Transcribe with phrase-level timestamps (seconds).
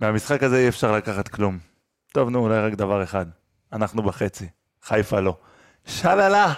[0.00, 1.58] מהמשחק הזה אי אפשר לקחת כלום.
[2.12, 3.26] טוב, נו, אולי רק דבר אחד.
[3.72, 4.48] אנחנו בחצי,
[4.82, 5.36] חיפה לא.
[5.86, 6.52] שללה!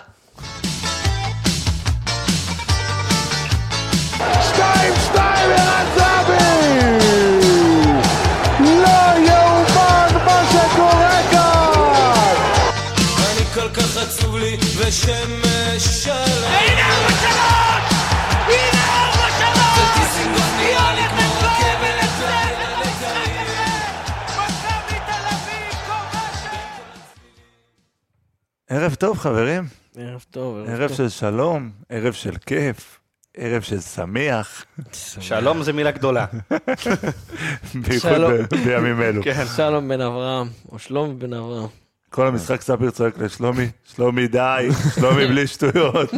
[4.40, 6.42] שתיים, שתיים, ערן זהבי!
[8.60, 12.34] לא יאומן מה שקורה כאן!
[13.18, 15.51] אני כל כך עצוב לי ושמש
[28.72, 29.64] ערב טוב, חברים.
[29.96, 32.98] ערב טוב, ערב של שלום, ערב של כיף,
[33.36, 34.64] ערב של שמח,
[35.20, 36.26] שלום זה מילה גדולה.
[37.88, 38.20] בייחוד
[38.64, 39.22] בימים אלו.
[39.22, 39.44] כן.
[39.56, 41.66] שלום בן אברהם, או שלום בן אברהם.
[42.10, 46.10] כל המשחק ספיר צועק לשלומי, שלומי די, שלומי בלי שטויות.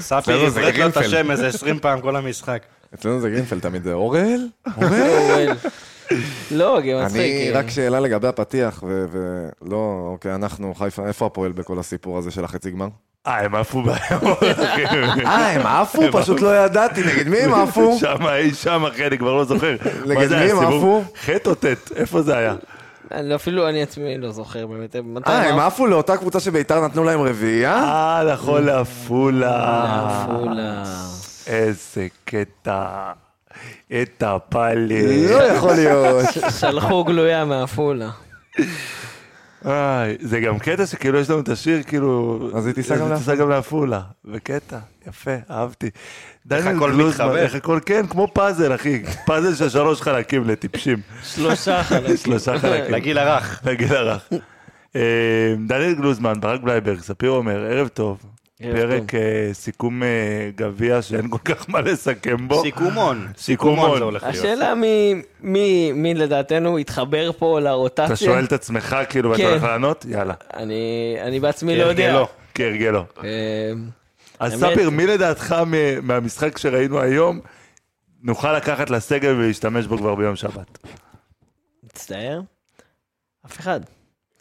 [0.00, 0.96] ספי אצלנו זה יזרק לו את.
[0.96, 2.62] השם איזה 20 פעם כל המשחק.
[2.94, 4.48] אצלנו זה גרינפלד תמיד זה אורל?
[4.76, 5.52] אורל?
[6.50, 7.20] לא, גם מצחיק.
[7.20, 12.30] אני, אה, רק שאלה לגבי הפתיח, ולא, אוקיי, אנחנו, חיפה, איפה הפועל בכל הסיפור הזה
[12.30, 12.88] של החצי גמר?
[13.26, 14.20] אה, הם עפו בהם.
[15.26, 16.02] אה, הם עפו?
[16.12, 17.96] פשוט לא ידעתי, נגד מי הם עפו?
[18.00, 19.76] שם, אי שם, אחי, אני כבר לא זוכר.
[20.06, 21.02] נגד מי הם עפו?
[21.24, 21.64] ח' או ט'?
[21.96, 22.54] איפה זה היה?
[23.12, 24.96] אני אפילו אני עצמי לא זוכר באמת.
[25.26, 27.74] אה, הם עפו לאותה קבוצה שביתר נתנו להם רביעייה?
[27.74, 30.24] אה, נכון, לעפולה.
[30.24, 30.82] עפולה.
[31.46, 33.12] איזה קטע.
[34.02, 35.28] את הפאלי.
[35.28, 36.26] לא יכול להיות.
[36.60, 38.10] שלחו גלויה מעפולה.
[40.20, 42.40] זה גם קטע שכאילו יש לנו את השיר, כאילו...
[42.54, 44.00] אז היא תיסע גם תיסע גם לעפולה.
[44.24, 45.90] וקטע, יפה, אהבתי.
[46.46, 47.36] דניאל הכל מתחבר.
[47.36, 49.02] איך הכל, כן, כמו פאזל, אחי.
[49.26, 50.98] פאזל של שלוש חלקים לטיפשים.
[51.22, 52.16] שלושה חלקים.
[52.16, 52.94] שלושה חלקים.
[52.94, 53.60] לגיל הרך.
[53.66, 54.28] לגיל הרך.
[54.96, 58.18] אה, דניאל גלוזמן, ברק בלייברג, ספיר אומר, ערב טוב.
[58.62, 59.20] פרק אה,
[59.52, 60.08] סיכום אה,
[60.54, 62.62] גביע שאין כל כך מה לסכם בו.
[62.62, 63.28] סיכומון.
[63.36, 63.98] סיכומון.
[63.98, 64.36] זה הולך להיות.
[64.36, 68.04] השאלה מי- מי מי לדעתנו התחבר פה לרוטציה.
[68.06, 69.48] אתה שואל את עצמך, כאילו, ואתה כן.
[69.48, 70.04] הולך לענות?
[70.08, 70.34] יאללה.
[70.54, 70.82] אני
[71.22, 72.02] אני בעצמי לא יודע.
[72.12, 72.26] כהרגלו.
[72.54, 73.04] כהרגלו.
[73.24, 73.72] אה,
[74.38, 77.40] אז ספיר, מי לדעתך מ- מהמשחק שראינו היום,
[78.22, 80.78] נוכל לקחת לסגל ולהשתמש בו כבר ביום שבת?
[81.84, 82.40] מצטער?
[83.46, 83.80] אף אחד.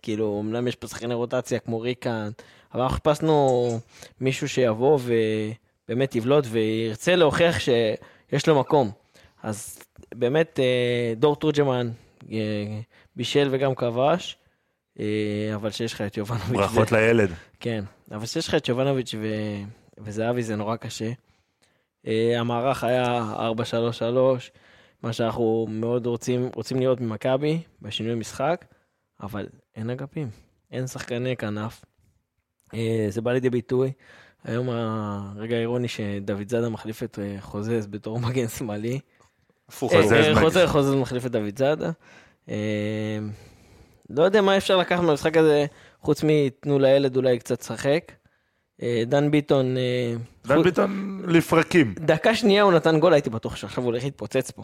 [0.01, 2.29] כאילו, אמנם יש פה שחקני רוטציה כמו ריקן,
[2.75, 3.79] אבל אנחנו חיפשנו
[4.21, 8.91] מישהו שיבוא ובאמת יבלוט וירצה להוכיח שיש לו מקום.
[9.43, 9.79] אז
[10.15, 11.89] באמת, אה, דור תורג'מן
[12.31, 12.37] אה,
[13.15, 14.37] בישל וגם כבש,
[14.99, 16.57] אה, אבל שיש לך את יובנוביץ'.
[16.57, 17.29] ברכות ו- לילד.
[17.59, 19.27] כן, אבל שיש לך את יובנוביץ' ו...
[19.97, 21.11] וזהבי זה נורא קשה.
[22.37, 23.41] המערך היה 4-3-3,
[25.03, 28.65] מה שאנחנו מאוד רוצים, רוצים לראות ממכבי בשינוי משחק,
[29.21, 30.29] אבל אין אגפים,
[30.71, 31.85] אין שחקני כנף.
[32.73, 32.77] Uh,
[33.09, 33.91] זה בא לידי ביטוי.
[34.43, 38.93] היום הרגע האירוני שדוד זאדה מחליף את uh, חוזז בתור מגן שמאלי.
[38.93, 38.99] אה,
[39.71, 40.67] חוזז אה.
[40.67, 41.91] חוזז, מחליף את דוד זאדה.
[42.49, 42.55] אה,
[44.09, 45.65] לא יודע מה אפשר לקחת מהמשחק הזה,
[46.01, 48.11] חוץ מתנו לילד אולי קצת לשחק.
[48.81, 50.13] אה, דן ביטון, אה,
[50.47, 51.95] דן חוץ- ביטון לפרקים.
[51.99, 54.63] דקה שנייה הוא נתן גול, הייתי בטוח שעכשיו הוא הולך להתפוצץ פה.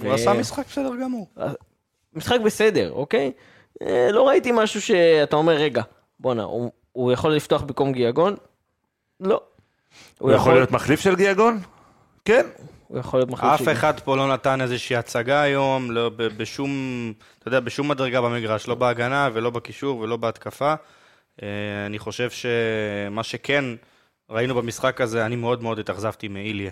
[0.00, 1.28] הוא עשה משחק בסדר גמור.
[2.14, 3.32] משחק בסדר, אוקיי?
[3.82, 5.82] אה, לא ראיתי משהו שאתה אומר, רגע,
[6.20, 8.34] בואנה, הוא, הוא יכול לפתוח במקום גיאגון?
[9.20, 9.40] לא.
[10.18, 11.60] הוא יכול להיות מחליף של גיאגון?
[12.24, 12.46] כן.
[12.88, 13.68] הוא יכול להיות מחליף אף.
[13.72, 16.70] אחד פה לא נתן איזושהי הצגה היום, לא ב- בשום,
[17.38, 20.74] אתה יודע, בשום מדרגה במגרש, לא בהגנה ולא בקישור ולא בהתקפה.
[21.42, 21.48] אה,
[21.86, 23.64] אני חושב שמה שכן
[24.30, 26.70] ראינו במשחק הזה, אני מאוד מאוד התאכזבתי מאיליה.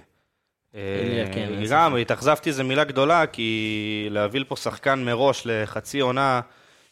[0.75, 6.41] אה, איליה, כן, גם, התאכזבתי זו מילה גדולה, כי להביא לפה שחקן מראש לחצי עונה,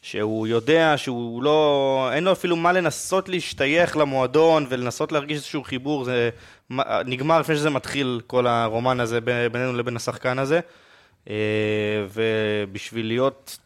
[0.05, 6.05] שהוא יודע שהוא לא, אין לו אפילו מה לנסות להשתייך למועדון ולנסות להרגיש איזשהו חיבור,
[6.05, 6.31] זה
[7.07, 9.21] נגמר לפני שזה מתחיל, כל הרומן הזה
[9.53, 10.61] בינינו לבין השחקן הזה.
[11.31, 11.35] אה,
[12.13, 13.59] ובשביל להיות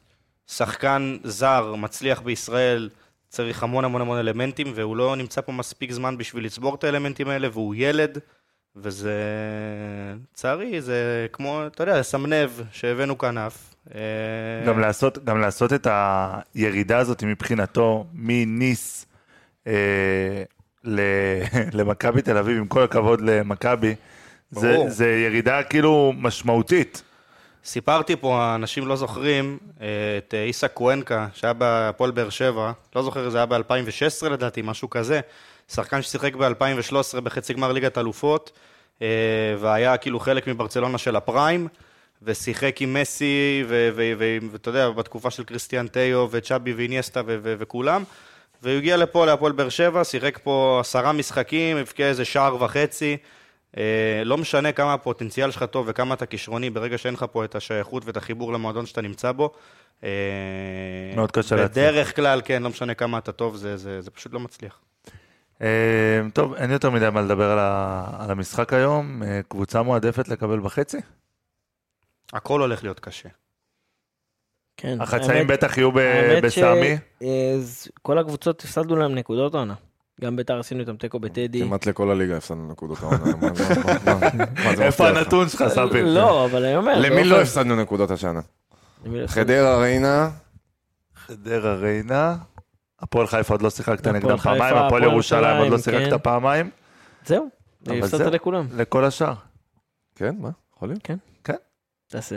[0.47, 2.88] שחקן זר, מצליח בישראל,
[3.28, 7.28] צריך המון המון המון אלמנטים, והוא לא נמצא פה מספיק זמן בשביל לצבור את האלמנטים
[7.28, 8.19] האלה, והוא ילד,
[8.77, 9.15] וזה,
[10.32, 13.75] לצערי, זה כמו, אתה יודע, סמנב שהבאנו כנף.
[13.94, 14.00] אה,
[14.66, 19.07] גם לעשות, גם לעשות את הירידה הזאת מבחינתו מניס
[19.66, 20.42] אה,
[21.72, 23.95] למכבי תל אביב, עם כל הכבוד למכבי,
[24.51, 24.77] זה.
[24.89, 27.03] זה ירידה כאילו משמעותית.
[27.65, 29.86] סיפרתי פה, אנשים לא זוכרים, אה,
[30.19, 34.91] את אה, איסה קוונקה, שהיה בהפועל באר שבע, לא זוכר, זה היה ב-2016 לדעתי, משהו
[34.91, 35.21] כזה.
[35.72, 38.53] שחקן ששיחק ב-2013 בחצי גמר ליגת אלופות,
[39.59, 41.69] והיה כאילו חלק מברצלונה של הפריים,
[42.22, 43.65] ושיחק עם מסי,
[44.53, 48.04] ואתה יודע, בתקופה של קריסטיאן טיו וצ'אבי ואיניאסטה וכולם.
[48.62, 53.16] והוא הגיע לפה, להפועל באר שבע, שיחק פה עשרה משחקים, הבקיע איזה שער וחצי.
[53.76, 57.54] אה, לא משנה כמה הפוטנציאל שלך טוב וכמה אתה כישרוני, ברגע שאין לך פה את
[57.54, 59.53] השייכות ואת החיבור למועדון שאתה נמצא בו,
[60.04, 60.10] אה,
[61.16, 61.88] מאוד קשה להצליח.
[61.91, 64.78] בדרך כלל, כן, לא משנה כמה אתה טוב, זה, זה, זה פשוט לא מצליח.
[65.62, 67.50] אה, טוב, אין יותר מדי מה לדבר
[68.18, 69.22] על המשחק היום.
[69.22, 70.98] אה, קבוצה מועדפת לקבל בחצי?
[72.33, 73.28] הכל הולך להיות קשה.
[74.77, 75.01] כן.
[75.01, 76.97] החצאים האמת- בטח יהיו ב- האמת בסמי.
[76.97, 79.75] ש- אה, ז- כל הקבוצות הפסדנו להם נקודות עונה.
[80.21, 81.63] גם ביתר עשינו איתם תיקו בטדי.
[81.65, 83.25] כמעט לכל הליגה הפסדנו נקודות העונה.
[84.84, 85.09] איפה?
[85.09, 86.07] הנתון שלך, ספיר?
[86.15, 86.98] לא, אבל אני אומר...
[86.98, 88.41] למי לא הפסדנו נקודות השנה?
[89.04, 89.27] לא?
[89.27, 90.31] חדרה, ריינה,
[91.15, 92.36] חדרה ריינה.
[93.01, 96.19] הפועל חיפה עוד לא שיחקת נגדם פעמיים, הפועל ירושלים עוד לא שיחקת כן.
[96.19, 96.71] פעמיים.
[97.27, 97.48] זהו,
[97.86, 98.33] הפסדת.
[98.33, 98.66] לכולם.
[98.74, 99.34] לכל השאר.
[100.15, 100.51] כן, מה?
[100.77, 101.03] יכול להיות?
[102.09, 102.37] תעשה.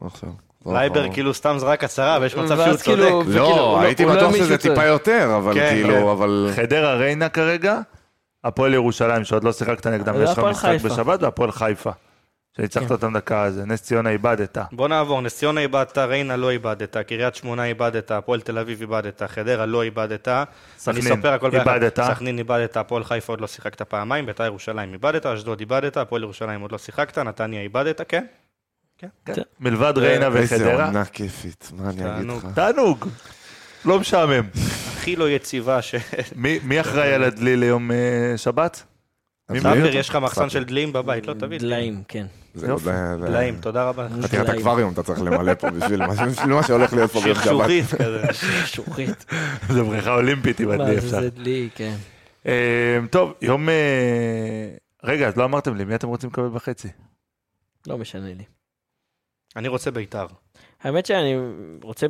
[0.00, 0.30] עכשיו?
[0.66, 3.28] לייבר כאילו סתם זרק הצהרה, ויש מצב שהוא כאילו- צודק.
[3.28, 4.58] וכאילו, הוא לא, לא- הייתי לא בטוח שזה.
[4.58, 6.08] טיפה יותר, אבל כן, כאילו, כן.
[6.08, 6.50] אבל...
[6.56, 7.78] חדרה ריינה כרגע,
[8.44, 10.88] הפועל ירושלים שעוד לא שיחקת נגדם, יש לך משחק חיפה.
[10.88, 11.90] בשבת, והפועל חיפה.
[12.56, 12.92] שניצחת כן.
[12.94, 14.58] אותם דקה, אז נס ציונה איבדת.
[14.72, 19.22] בוא נעבור, נס ציונה איבדת, ריינה לא איבדת, קריית שמונה איבדת, הפועל תל אביב איבדת,
[19.26, 20.28] חדרה לא איבדת.
[20.28, 20.44] אני
[20.78, 21.12] סכנין.
[21.52, 22.00] איבדת.
[22.00, 26.60] סכנין איבדת, הפועל חיפה עוד לא שיחקת פעמיים, בית"ר ירושלים איבדת, אשדוד איבדת, הפועל ירושלים
[26.60, 28.24] עוד לא שיחקת, נתניה איבדת, כן?
[29.60, 30.86] מלבד ריינה איזה וחדרה.
[30.86, 32.26] עונה כיפית, מה אני אגיד.
[32.30, 32.46] לך?
[32.54, 33.08] תענוג.
[33.84, 34.48] לא משעמם.
[34.96, 35.94] הכי לא יציבה ש...
[36.62, 37.96] מי אחראי על הדלי ליום אה,
[38.36, 38.82] שבת?
[39.50, 39.98] ספיר, אותו?
[39.98, 42.02] יש לך מחסן של דליים בבית, לא תביא דליים.
[42.08, 42.26] כן.
[43.20, 44.08] דליים, תודה רבה.
[44.22, 44.48] חתיכת.
[44.48, 47.44] אקווריום אתה צריך למלא פה בשביל מה- שהולך להיות פה ביום שבת.
[47.44, 48.22] שכשוכית כזה.
[48.66, 49.24] שוחית.
[49.68, 51.20] זה בריכה אולימפית מה הדלי זה אפשר.
[51.20, 51.94] זה דלי, כן.
[52.46, 53.68] אה, טוב, יום...
[53.68, 53.74] אה,
[55.04, 56.88] רגע, אז לא אמרתם לי, מי אתם רוצים לקבל בחצי?
[57.86, 58.44] לא משנה לי.
[59.56, 60.26] אני רוצה בית"ר.
[60.82, 61.34] האמת שאני
[61.82, 62.06] רוצה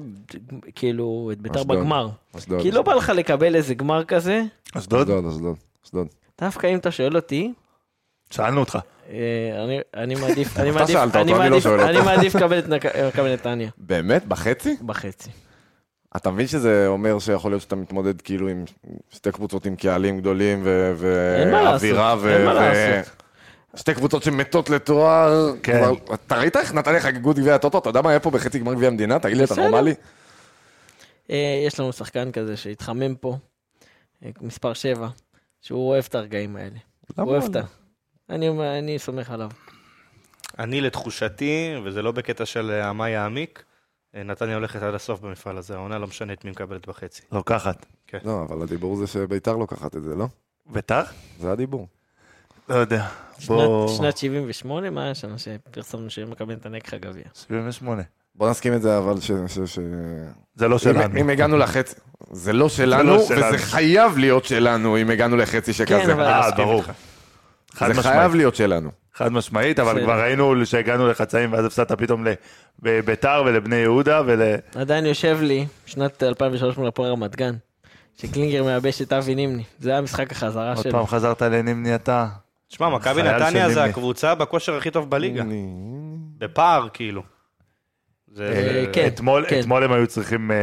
[0.75, 1.65] כאילו את ביתר.
[1.65, 2.09] בגמר.
[2.39, 2.63] אשדוד.
[2.63, 4.43] כי לא בא לך לקבל איזה גמר כזה,
[4.79, 5.11] אשדוד?
[5.11, 6.07] אשדוד, אשדוד.
[6.41, 7.53] דווקא אם אתה שואל אותי,
[8.31, 8.79] שאלנו אותך.
[9.11, 9.17] אה,
[9.65, 12.01] אני- אני מעדיף, אני מעדיף, אני לא מעדיף, אני.
[12.01, 12.65] מעדיף לקבל את
[13.09, 14.27] מכבי נתניה באמת?
[14.27, 14.77] בחצי?
[14.87, 15.31] בחצי.
[16.17, 18.65] אתה מבין שזה אומר שיכול להיות שאתה מתמודד כאילו עם
[19.11, 22.29] שתי קבוצות עם קהלים גדולים ו- אין מה לעשות, ואווירה ו...
[22.29, 23.23] אין מה ו- לעשות.
[23.77, 25.53] שתי קבוצות שמתות לתואר.
[25.63, 25.83] כן.
[25.85, 27.79] כבר- אתה ראית איך נתניה חגגו את גביע הטוטו?
[27.79, 29.19] אתה יודע מה היה פה בחצי גמר גביע המדינה?
[29.19, 29.55] תגיד לי, אתה.
[29.57, 29.95] נורמלי?
[31.31, 33.37] אה, יש לנו שחקן כזה שהתחמם פה,
[34.25, 35.09] אה, מספר 7,
[35.61, 36.79] שהוא אוהב את הרגעים האלה.
[37.17, 37.61] הוא אוהב את ה...
[38.31, 39.51] אני אומר, אני סומך עליו.
[40.59, 43.65] אני לתחושתי, וזה לא בקטע של אה, מה יעמיק,
[44.15, 47.23] אה, נתניה הולכת עד הסוף במפעל הזה, העונה לא משנה את מי מקבלת בחצי.
[47.33, 47.87] לוקחת.
[48.25, 50.27] לא, אבל הדיבור זה שביתר לוקחת את זה, לא?
[50.67, 51.03] ביתר?
[51.41, 51.87] זה הדיבור.
[52.69, 53.07] לא יודע.
[53.47, 53.89] בוא...
[53.89, 57.25] שנת- שנת 78, מה היה השנה שפרסמנו שמכבי נתניה לקחה גביע?
[57.35, 58.03] 78.
[58.35, 59.31] בוא נסכים את זה, אבל ש...
[59.47, 59.79] ש- ש-
[60.55, 61.17] זה לא אם- שלנו.
[61.21, 61.95] אם הגענו לחצי,
[62.31, 63.47] זה לא שלנו, שלנו.
[63.47, 66.13] וזה חייב להיות שלנו אם הגענו לחצי שכזה.
[66.13, 66.83] אבל- אה, ברור.
[66.83, 66.91] זה
[67.89, 68.01] משמעית.
[68.07, 68.91] חייב להיות שלנו.
[69.15, 70.03] חד משמעית, אבל.
[70.03, 72.25] כבר ראינו שהגענו לחצאים ואז הפסדת פתאום
[72.83, 74.43] לביתר ולבני יהודה ול...
[74.75, 77.55] עדיין יושב לי, שנת 2003 מול הפועל רמת גן,
[78.17, 79.63] שקלינגר מייבש את אבי נימני.
[79.79, 80.93] זה היה משחק החזרה עוד שלו.
[80.93, 82.27] פעם חזרת לנימני אתה.
[82.69, 83.85] תשמע, מכבי נתניה זה.
[83.85, 85.45] הקבוצה בכושר הכי טוב בליגה.
[86.39, 87.23] בפער, כאילו.
[88.37, 88.53] זה...
[88.53, 89.07] אה, כן.
[89.07, 89.61] אתמול כן.
[89.61, 90.57] אתמול הם היו צריכים אה,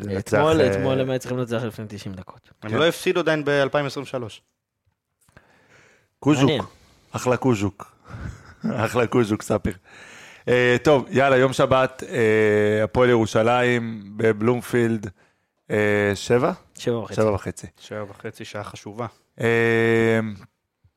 [0.00, 0.38] לנצח.
[0.38, 2.50] אתמול, אה, הם היו צריכים לנצח לפני 90 דקות.
[2.62, 4.22] הם לא הפסידו עדיין ב-2023.
[6.18, 6.74] קוז'וק.
[7.12, 7.94] אחלה קוז'וק.
[8.84, 9.74] אחלה קוז'וק, ספיר.
[10.82, 12.02] טוב, יאללה, יום שבת,
[12.84, 15.10] הפועל ירושלים בבלומפילד,
[16.14, 16.52] שבע?
[16.78, 17.14] שבע וחצי.
[17.14, 17.66] שבע וחצי.
[17.80, 19.06] שבע וחצי, שעה חשובה.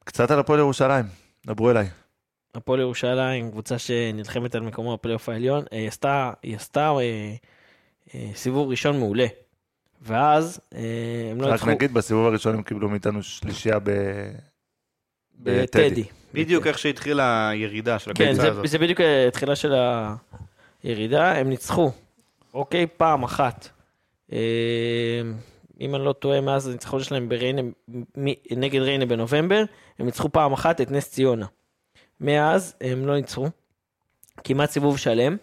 [0.05, 1.05] אה, קצת על הפועל ירושלים,
[1.45, 1.87] דברו אליי.
[2.55, 7.35] הפועל ירושלים, קבוצה שנלחמת על מקומו בפלייאוף העליון, אה, היא עשתה, היא עשתה אה,
[8.15, 9.27] אה, סיבוב ראשון מעולה.
[10.01, 10.81] ואז אה,
[11.31, 13.91] הם לא רק ניצחו נגיד, בסיבוב הראשון הם קיבלו מאיתנו שלישייה ב...
[15.39, 16.03] בטדי.
[16.33, 18.67] בדיוק איך שהתחילה הירידה של כן, הקבוצה זה, הזאת.
[18.67, 19.73] זה בדיוק התחילה של
[20.83, 21.91] הירידה, הם ניצחו,
[22.53, 23.69] אוקיי, פעם אחת.
[25.81, 27.61] אם אני לא טועה, מאז הניצחון שלהם בריינה,
[28.51, 29.63] נגד ריינה בנובמבר,
[29.99, 31.45] הם ניצחו פעם אחת את נס ציונה.
[32.21, 33.47] מאז הם לא ניצחו,
[34.43, 35.37] כמעט סיבוב שלם.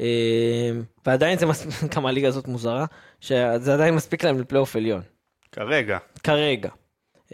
[0.00, 0.70] אה,
[1.06, 2.86] ועדיין זה מספיק, כמה הליגה הזאת מוזרה,
[3.20, 5.02] שזה עדיין מספיק להם לפלייאוף עליון.
[5.52, 5.98] כרגע.
[6.22, 6.70] כרגע.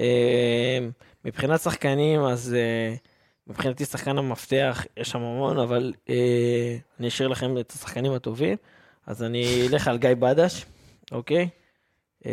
[0.00, 0.78] אה,
[1.24, 2.94] מבחינת שחקנים, אז אה,
[3.46, 5.92] מבחינתי שחקן המפתח, יש שם המון, אבל
[7.00, 8.56] אני אשאיר לכם את השחקנים הטובים.
[9.06, 10.64] אז אני אלך על גיא בדש,
[11.12, 11.48] אוקיי?
[12.26, 12.30] אה,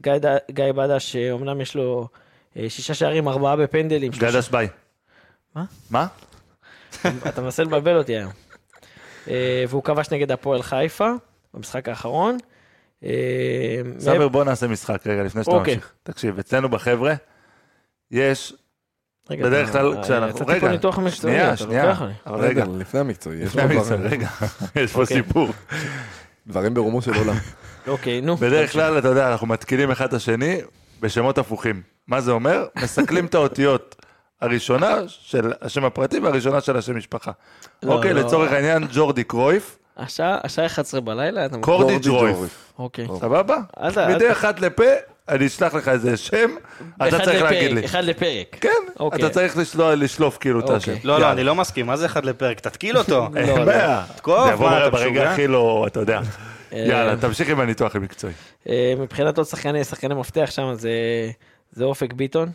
[0.00, 0.12] גיא,
[0.50, 2.08] גיא בדש, אה, אומנם יש לו
[2.56, 4.12] אה, שישה שערים, ארבעה בפנדלים.
[4.12, 4.68] שלושה- גדש ביי.
[5.54, 5.64] מה?
[5.90, 6.06] מה?
[7.28, 8.32] אתה מנסה לבלבל אותי היום.
[9.68, 11.10] והוא כבש נגד הפועל חיפה
[11.54, 12.38] במשחק האחרון.
[13.98, 15.74] סבר, בוא נעשה משחק רגע לפני שאתה אוקיי.
[15.74, 15.92] ממשיך.
[16.02, 17.14] תקשיב, אצלנו בחבר'ה,
[18.10, 18.52] יש
[19.30, 20.28] רגע, בדרך כלל כשאנחנו...
[20.28, 21.84] יצאתי פה רגע, ניתוח מקצועי, שנייה, אתה שנייה.
[21.86, 22.12] לוקח לי.
[22.26, 24.28] רגע, רגע, לפני המקצועי, לפני פה המקצוע, דברים- רגע,
[24.82, 25.16] יש פה אוקיי.
[25.16, 25.48] סיפור.
[26.46, 27.36] דברים ברומו של עולם.
[27.86, 28.36] אוקיי, נו.
[28.36, 30.60] בדרך כלל, אתה יודע, אנחנו מתקילים אחד את השני
[31.00, 31.82] בשמות הפוכים.
[32.08, 32.66] מה זה אומר?
[32.82, 33.96] מסכלים את האותיות
[34.40, 37.30] הראשונה של השם הפרטי והראשונה של השם משפחה.
[37.82, 38.20] לא, אוקיי, לא.
[38.20, 41.58] לצורך העניין, ג'ורדי קרויף, השעה השעה 11 בלילה, אתה...
[41.58, 42.72] קורדי גורדי ג'רויף.
[42.78, 43.06] אוקיי.
[43.20, 43.56] סבבה?
[43.92, 44.84] ת- אל מדי ת- אחד לפה,
[45.28, 46.50] אני אשלח לך איזה שם,
[46.96, 47.84] אתה צריך לפרק, להגיד לי.
[47.84, 48.56] אחד לפרק.
[48.60, 48.68] כן,
[49.00, 49.18] אוקיי.
[49.20, 50.76] אתה צריך לשלוף- לשלוף כאילו את אוקיי.
[50.76, 50.94] השם.
[51.04, 51.32] לא, לא.
[51.32, 52.60] אני לא מסכים, מה זה אחד לפרק?
[52.60, 53.28] תתקיל אותו.
[53.36, 54.02] אין בעיה.
[54.16, 55.30] תקוף, מה, אתה ברגע משוגע?
[55.32, 56.20] הכי לא, אתה יודע.
[56.72, 58.34] אה, יאללה, תמשיך עם הניתוח המקצועי.
[58.68, 60.90] אה, מבחינת עוד שחקני, שחקני מפתח שם זה,
[61.70, 62.48] זה אופק ביטון.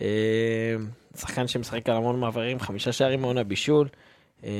[0.00, 0.76] אה,
[1.16, 3.88] שחקן שמשחק על המון מעברים, חמישה שערים מעונה בישול.
[4.44, 4.50] אה,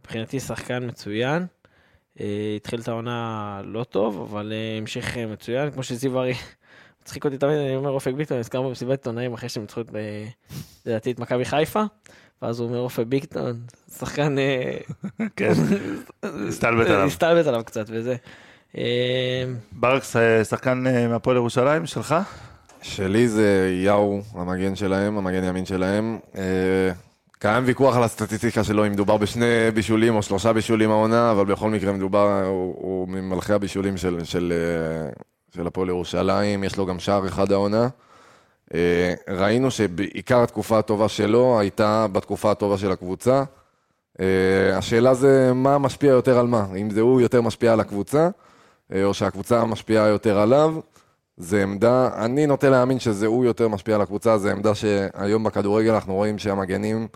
[0.00, 1.46] מבחינתי שחקן מצוין.
[2.20, 6.34] אה, התחיל את העונה לא טוב, אבל אה, המשיך אה, מצוין, כמו שזיו ארי
[7.02, 10.26] מצחיק אותי תמיד, אני אומר אופק ביטון, נזכר במסיבת עיתונאים אחרי שהם ניצחו אה,
[10.86, 11.82] לדעתי, את מכבי חיפה,
[12.42, 13.60] ואז הוא אומר אופק ביטון,
[13.98, 14.38] שחקן...
[14.38, 14.76] אה,
[15.36, 15.52] כן,
[16.48, 17.06] הסתלבט עליו.
[17.06, 18.16] הסתלבט עליו קצת וזה.
[18.78, 22.14] אה, ברקס, שחקן אה, מהפועל ירושלים, שלך?
[22.82, 26.18] שלי זה יאו, המגן שלהם, המגן ימין שלהם.
[26.36, 26.90] אה,
[27.38, 31.70] קיים ויכוח על הסטטיסטיקה שלו, אם מדובר בשני בישולים או שלושה בישולים העונה, אבל בכל
[31.70, 34.52] מקרה מדובר, הוא, הוא ממלכי הבישולים של, של,
[35.54, 37.88] של הפועל ירושלים, יש לו גם שער אחד העונה.
[38.74, 43.44] אה, ראינו שבעיקר התקופה הטובה שלו הייתה בתקופה הטובה של הקבוצה.
[44.20, 48.28] אה, השאלה זה מה משפיע יותר על מה, אם זה הוא יותר משפיע על הקבוצה,
[48.92, 50.74] אה, או שהקבוצה משפיעה יותר עליו.
[51.36, 55.94] זה עמדה, אני נוטה להאמין שזה הוא יותר משפיע על הקבוצה, זה עמדה שהיום בכדורגל
[55.94, 57.08] אנחנו רואים שהמגנים,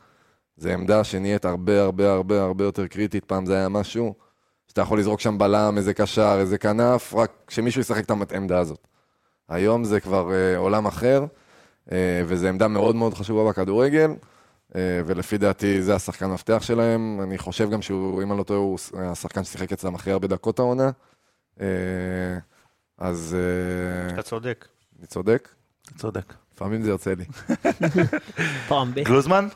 [0.57, 4.15] זה עמדה שנהיית הרבה הרבה הרבה הרבה יותר קריטית, פעם זה היה משהו,
[4.69, 8.87] שאתה יכול לזרוק שם בלם, איזה קשר, איזה כנף, רק שמישהו ישחק את העמדה הזאת.
[9.49, 11.25] היום זה כבר אה, עולם אחר,
[12.27, 14.11] וזו עמדה מאוד מאוד חשובה בכדורגל,
[14.75, 18.61] אה, ולפי דעתי זה השחקן המפתח שלהם, אני חושב גם שהוא, אם אני לא טועה,
[18.61, 20.91] הוא השחקן ששיחק אצלם הכי הרבה דקות העונה.
[21.61, 21.67] אה,
[22.99, 24.69] אז אה, אתה צודק.
[24.99, 25.49] אני צודק?
[25.83, 26.35] אתה צודק.
[26.55, 27.25] לפעמים זה יוצא לי.
[28.69, 29.01] פעם ב...
[29.01, 29.49] גלוזמן?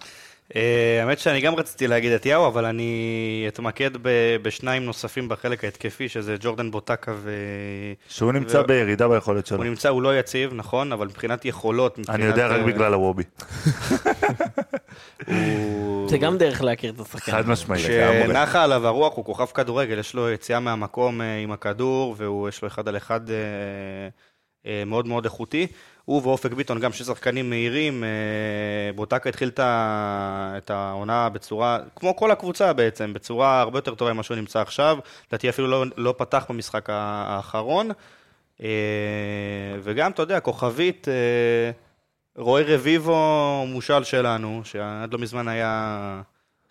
[0.57, 3.05] אה, האמת שאני גם רציתי להגיד את יאו, אבל אני
[3.49, 7.31] אתמקד ב- בשניים נוספים בחלק ההתקפי, שזה ג'ורדן בוטקה ו...
[8.09, 9.57] שהוא נמצא ו- בירידה ביכולת שלו.
[9.57, 12.17] הוא נמצא, הוא לא יציב, נכון, אבל מבחינת יכולות, מבחינת...
[12.21, 13.23] אני יודע רק אה, בגלל הוובי.
[15.27, 17.33] הוא- זה גם דרך להכיר את השחקן.
[17.33, 17.85] חד משמעית.
[17.87, 22.69] כשנחה עליו הרוח, הוא כוכב כדורגל, יש לו יציאה מהמקום אה, עם הכדור, ויש לו
[22.69, 23.21] אחד על אחד
[24.87, 25.67] מאוד מאוד איכותי.
[26.09, 32.31] הוא ואופק ביטון, גם שני שחקנים מהירים, אה, בוטקה התחיל את העונה בצורה, כמו כל
[32.31, 34.99] הקבוצה בעצם, בצורה הרבה יותר טובה ממה שהוא נמצא עכשיו.
[35.29, 37.91] לדעתי אפילו לא, לא פתח במשחק האחרון.
[38.63, 38.69] אה,
[39.83, 41.71] וגם, אתה יודע, כוכבית, אה,
[42.37, 46.23] רועי רביבו מושל שלנו, שעד לא מזמן היה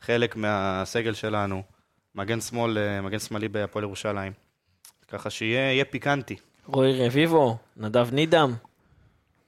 [0.01, 1.63] חלק מהסגל שלנו,
[2.15, 4.33] מגן שמאל, מגן שמאלי בהפועל ירושלים.
[5.07, 6.35] ככה שיהיה יהיה פיקנטי.
[6.65, 8.53] רועי רביבו, נדב נידם,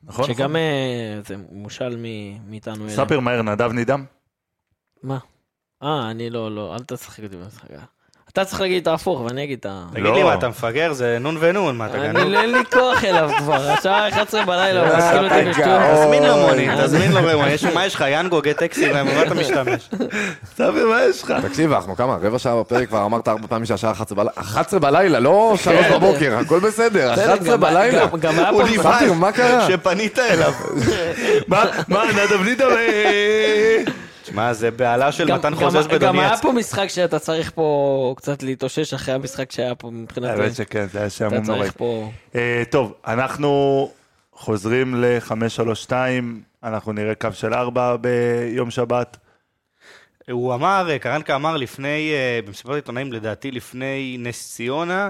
[0.04, 0.26] נכון?
[0.34, 2.06] שגם אה, זה מושל
[2.48, 2.90] מאיתנו.
[2.90, 4.06] ספר מהר, נדב נידם?
[5.04, 5.20] מה?
[5.84, 7.70] אה, אני לא, לא, אל תשחק אותי במשחק.
[8.34, 9.84] אתה צריך להגיד את ההפוך ואני אגיד את ה...
[9.92, 10.14] תגיד לא.
[10.16, 10.94] לי מה, אתה מפגר?
[10.94, 12.24] זה נון ונון, מה, אתה גנוב?
[12.28, 15.80] לא- אין לי כוח אליו כבר, השעה 11 בלילה, הוא מתחיל אותי בשטויות.
[15.96, 17.54] תזמין לו מונית, אה, תזמין לו מונית.
[17.54, 19.90] יש- מה יש לך, יאנגו, גט טקסי, במה אתה משתמש?
[20.56, 21.34] ספר, מה יש לך?
[21.48, 22.18] תקשיב, אנחנו כמה?
[22.22, 24.32] רבע שעה בפרק כבר אמרת ארבע פעמים שהשעה 11 בלילה.
[24.38, 27.12] 11 בלילה, לא 3 בבוקר, הכל בסדר.
[27.12, 28.06] בסדר, 11 גם- בלילה.
[28.20, 28.94] גם- היה הוא פה...
[28.96, 29.68] ספיר, מה קרה?
[29.68, 30.54] שפנית אליו.
[31.48, 32.68] מה, מה, נדב נידם?
[34.30, 36.42] אה, תשמע, זה בהלה של גם- מתן חוזז גם היה בדונייץ.
[36.42, 40.30] פה משחק שאתה צריך פה קצת להתאושש אחרי המשחק שהיה פה מבחינת...
[40.40, 41.60] האמת שכן, זה היה שעמום נוראי.
[41.60, 42.12] צריך פה...
[42.36, 43.92] אה, טוב, אנחנו
[44.34, 45.92] חוזרים ל-532,
[46.64, 49.18] אנחנו נראה קו של 4 ביום שבת.
[50.32, 55.10] הוא אמר, קרנקה אמר לפני, אה, במסיבת עיתונאים לדעתי לפני נס ציונה,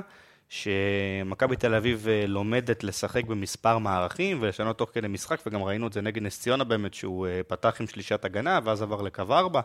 [0.49, 5.93] שמכבי תל אביב אה, לומדת לשחק במספר מערכים ולשנות תוך כדי משחק, וגם ראינו את
[5.93, 9.61] זה נגד נס ציונה באמת, שהוא אה, פתח עם שלישת הגנה ואז עבר לקו 4,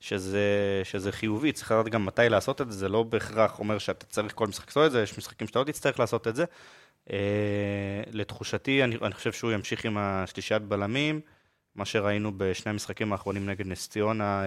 [0.00, 0.40] שזה,
[0.84, 4.32] שזה חיובי, צריך לדעת גם מתי לעשות את זה, זה לא בהכרח אומר שאתה צריך
[4.34, 6.44] כל משחק לעשות את זה, יש משחקים שאתה לא תצטרך לעשות את זה.
[7.10, 7.16] אה,
[8.10, 11.20] לתחושתי, אני, אני חושב שהוא ימשיך עם השלישיית בלמים.
[11.74, 14.44] מה שראינו בשני המשחקים האחרונים נגד נס ציונה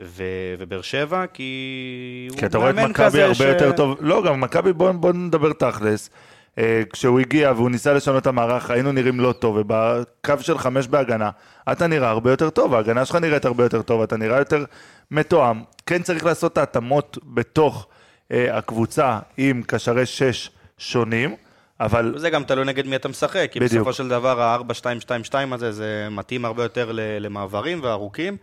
[0.00, 0.22] ו-
[0.58, 3.96] ובאר שבע, כי הוא כי אתה רואה את מאמן מכבי כזה הרבה ש- יותר טוב.
[4.00, 6.10] לא, גם מכבי, בוא בוא נדבר תכלס.
[6.58, 10.88] אה, כשהוא הגיע והוא ניסה לשנות את המערך, היינו נראים לא טוב, ובקו של חמש
[10.88, 11.30] בהגנה,
[11.72, 14.64] אתה נראה הרבה יותר טוב, ההגנה שלך נראית הרבה יותר טוב, אתה נראה יותר
[15.10, 15.62] מתואם.
[15.86, 17.86] כן צריך לעשות את ההתאמות בתוך
[18.32, 21.36] אה, הקבוצה עם קשרי שש שונים,
[21.80, 23.72] אבל וזה גם תלוי נגד מי אתה משחק, כי בדיוק.
[23.72, 28.36] בסופו של דבר ה-4-2-2-2 הזה, זה מתאים הרבה יותר ל- למעברים וארוכים.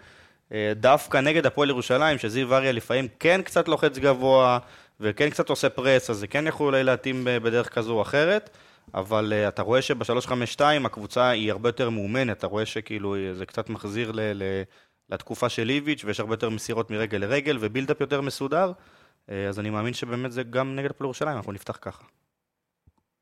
[0.51, 4.59] אה, דווקא נגד הפועל ירושלים, שזיו אריה לפעמים כן קצת לוחץ גבוה,
[4.99, 8.49] וכן קצת עושה פרס, אז זה כן יכול אולי להתאים ב- בדרך כזו או אחרת.
[8.93, 13.69] אבל uh, אתה רואה שב-352 הקבוצה היא הרבה יותר מאומנת, אתה רואה שכאילו זה קצת
[13.69, 14.63] מחזיר ל- ל-
[15.09, 18.71] לתקופה של איביץ' ויש הרבה יותר מסירות מרגל לרגל ובילדאפ יותר מסודר.
[18.71, 22.03] Uh, אז אני מאמין שבאמת זה גם נגד הפועל ירושלים, אנחנו נפתח ככה.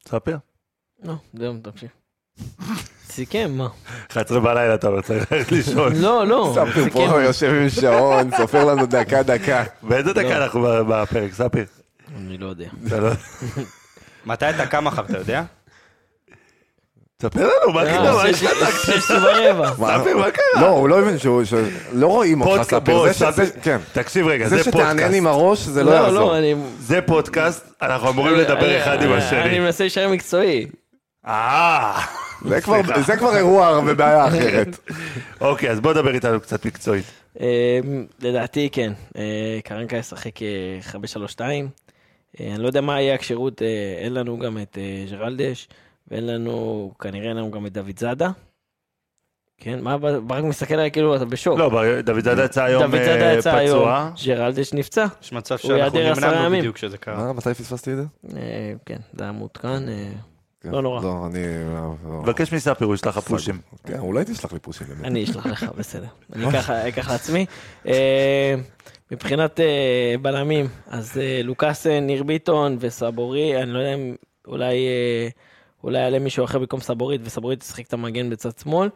[0.07, 0.37] ספיר.
[1.03, 1.91] לא, זהו, תמשיך.
[3.11, 3.67] סיכם, מה?
[4.11, 5.93] 11 בלילה אתה אומר, צריך ללכת לישון.
[5.95, 6.89] לא, לא, ספיר.
[6.93, 9.63] פה יושב עם שעון, סופר לנו דקה דקה.
[9.83, 10.43] באיזה דקה לא.
[10.43, 11.65] אנחנו ב- בפרק, ספיר?
[12.17, 12.65] אני לא יודע.
[12.91, 13.09] לא-
[14.25, 15.43] מתי אתה קם מחר, אתה יודע?
[17.21, 18.13] ספר לנו, מה קרה?
[18.13, 18.43] מה אה, יש שש-
[19.11, 19.13] לך?
[19.23, 19.71] ורבע.
[19.99, 20.61] ספיר, מה קרה?
[20.61, 21.43] לא, הוא לא הבין שהוא...
[21.93, 23.45] לא רואים אותך, פודקאסט, ספיר.
[23.61, 23.77] כן.
[23.93, 25.13] תקשיב רגע, זה זה שתענן פודקאסט.
[25.15, 26.19] עם הראש, זה לא לא, יעזור.
[26.31, 26.55] לא, אני...
[26.79, 29.59] זה פודקאסט, אנחנו אמורים לדבר אחד עם אני השני.
[29.59, 30.67] מנסה להישאר מקצועי.
[31.27, 32.01] אה,
[32.49, 33.01] זה כבר- סליחה.
[33.01, 34.67] זה כבר אירוע ובעיה אחרת.
[35.41, 37.05] אוקיי, אז בוא דבר איתנו קצת מקצועית.
[37.39, 37.79] אה,
[38.21, 40.47] לדעתי כן, אה, קרנקה ישחק אה,
[41.35, 41.39] 5-3-2.
[41.41, 41.55] אה,
[42.39, 43.67] אני לא יודע מה יהיה הכשירות, אה,
[44.03, 45.67] אין לנו גם את אה, ג'רלדש,
[46.11, 48.29] ואין לנו, כנראה אין לנו גם את דוד זאדה.
[49.57, 51.59] כן, מה, ברק מסתכל עליי כאילו אתה בשוק.
[51.59, 51.69] לא,
[52.03, 54.09] דוד זאדה יצא היום דוד זאדה אה, יצא היום, פצוע.
[54.25, 55.05] ג'רלדש נפצע.
[55.21, 56.57] יש מצב שאנחנו נמנענו.
[56.57, 57.15] בדיוק כשזה קרה.
[57.25, 58.03] מה, מתי פספסתי את זה?
[58.37, 59.83] אה, כן, זה היה מעודכן.
[60.65, 60.75] אה, כן.
[60.75, 61.01] לא נורא.
[61.03, 61.39] לא, אני...
[61.73, 63.59] לא- מבקש מספיר, הוא ישלח לך פושים.
[63.87, 65.05] כן, אולי תשלח לי פושים באמת.
[65.05, 66.05] אני אשלח לך, בסדר.
[66.33, 66.45] אני
[66.89, 67.45] אקח- לעצמי.
[67.87, 68.55] אה,
[69.11, 74.15] מבחינת אה, בלמים, אז אה, לוקאסן, ניר ביטון וסבורי, אני לא יודע אם
[74.47, 75.27] אולי אה,
[75.83, 78.89] אולי יעלה מישהו אחר במקום סבורית, וסבורית ישחק את המגן בצד שמאל.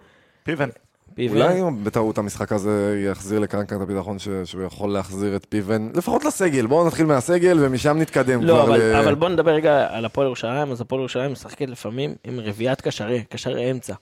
[0.43, 0.69] פיבן.
[1.17, 1.41] פיבן.
[1.41, 6.25] אולי בטעות המשחק הזה יחזיר לקרנקה את הביטחון ש- שהוא יכול להחזיר את פיבן, לפחות
[6.25, 6.67] לסגל.
[6.67, 8.95] בואו נתחיל מהסגל ומשם נתקדם לא, כבר אבל, ל...
[8.95, 13.23] אבל בוא נדבר רגע על הפועל ירושלים, אז הפועל ירושלים משחקת לפעמים עם רביעיית קשרי,
[13.29, 13.93] קשרי אמצע,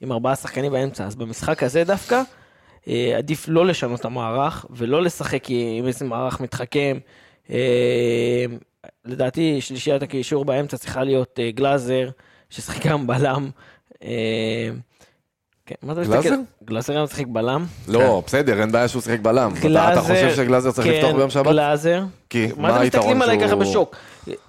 [0.00, 2.22] עם ארבעה שחקנים באמצע, אז במשחק הזה דווקא,
[2.88, 6.98] אה, עדיף לא לשנות את המערך, ולא לשחק עם איזה מערך מתחכם.
[7.50, 8.44] אה,
[9.04, 12.08] לדעתי שלישיית הקישור באמצע צריכה להיות אה, גלאזר,
[12.50, 13.50] ששיחק גם בלם.
[15.72, 16.16] אה, כן, מה אתה מסתכל?
[16.22, 16.36] גלאזר?
[16.64, 17.64] גלאזר גם משחק בלם.
[17.88, 19.52] לא, בסדר, אין בעיה שהוא שיחק בלם.
[19.60, 21.46] אתה- אתה חושב שגלאזר צריך כן, לפתוח ביום שבת?
[21.46, 22.02] גלאזר.
[22.30, 23.96] כי מה אתם היתרון מסתכלים עליי ככה שהוא- בשוק?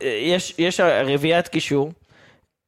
[0.02, 1.92] יש, יש רביעיית קישור,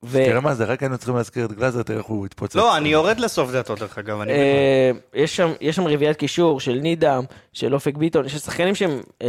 [0.06, 0.18] ו...
[0.26, 2.56] תראה מה זה, רק היינו צריכים להזכיר את גלאזר, תראה איך הוא התפוצץ.
[2.56, 4.32] לא, אני יורד לסוף דעתו דרך אגב, אני...
[4.32, 9.00] אה, יש שם, יש שם רביעיית קישור של נידם, של אופק ביטון, יש שחקנים שהם
[9.22, 9.28] אה,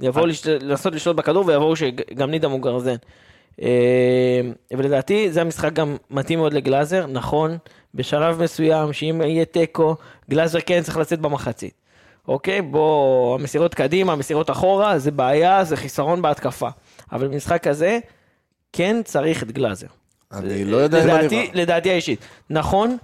[0.00, 2.94] יבואו לש- לנסות לשלוט בכדור ויבואו שגם נידם הוא גרזן.
[3.62, 4.40] אה,
[4.76, 7.58] ולדעתי זה המשחק גם מתאים מאוד לגלאזר, נכון,
[7.94, 9.96] בשלב מסוים שאם יהיה תיקו,
[10.30, 11.74] גלאזר כן צריך לצאת במחצית.
[12.28, 16.68] אוקיי, בוא, המסירות קדימה, המסירות אחורה, זה בעיה, זה חיסרון בהתקפה.
[17.12, 17.98] אבל במשחק הזה,
[18.72, 19.86] כן צריך את גלאזר.
[20.32, 21.50] אני לא יודע אם אני...
[21.54, 22.20] לדעתי, האישית.
[22.50, 22.96] נכון,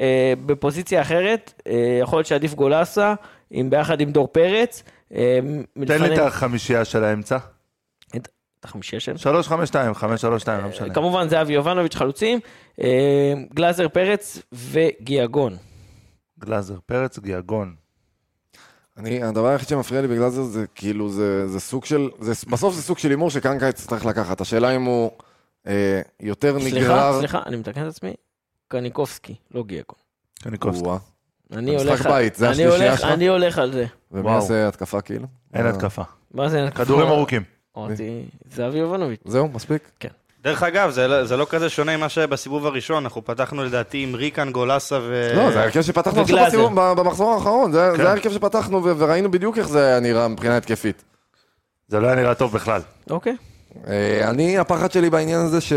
[0.00, 3.14] אה, בפוזיציה אחרת, אה, יכול להיות שעדיף גולסה,
[3.50, 4.82] עם, ביחד עם דור פרץ.
[5.14, 5.38] אה,
[5.86, 7.38] תן לי את החמישייה של האמצע.
[8.62, 9.16] את החמישייה של...
[9.16, 10.94] 352, 532, לא משנה.
[10.94, 12.40] כמובן זהבי יובנוביץ' חלוצים,
[12.80, 15.56] אה, גלאזר פרץ וגיאגון.
[16.38, 17.74] גלאזר, פרץ, גיאגון.
[18.96, 22.74] אני, הדבר היחיד שמפריע לי בגלל זה, זה כאילו, זה, זה סוג של, זה, בסוף
[22.74, 24.40] זה סוג של הימור שקרנקה יצטרך לקחת.
[24.40, 25.10] השאלה אם הוא
[25.66, 27.18] אה, יותר סליחה, נגרר...
[27.18, 28.14] סליחה, אני מתקן את עצמי,
[28.68, 29.98] קניקובסקי, לא גיאגון.
[30.42, 30.86] קניקובסקי.
[30.86, 30.98] או-אה.
[31.52, 33.08] אני הולך, בית, זה אני השלישייה שלך?
[33.10, 33.86] אני הולך על זה.
[34.10, 34.34] ומי וואו.
[34.34, 35.26] יעשה התקפה כאילו?
[35.54, 36.02] אין אה, התקפה.
[36.34, 36.68] מה זה?
[36.74, 37.51] כדורים ארוכים.
[37.78, 38.22] אמרתי,
[38.54, 39.20] זהבי יובנוביץ'.
[39.24, 39.90] זהו, מספיק?
[40.42, 44.02] דרך אגב, זה לא- זה לא כזה שונה ממה שהיה בסיבוב הראשון, אנחנו פתחנו לדעתי
[44.02, 45.32] עם ריקן, גולסה ו...
[45.36, 46.46] לא, זה ההרכב שפתחנו עכשיו.
[46.46, 48.02] בסיבוב, במחזור האחרון, זה כן.
[48.02, 51.02] זה ההרכב שפתחנו ו- וראינו בדיוק איך זה היה נראה מבחינה התקפית.
[51.88, 52.80] זה לא היה נראה טוב בכלל.
[53.10, 53.36] אוקיי.
[53.88, 55.72] אה, אני, הפחד שלי בעניין הזה ש...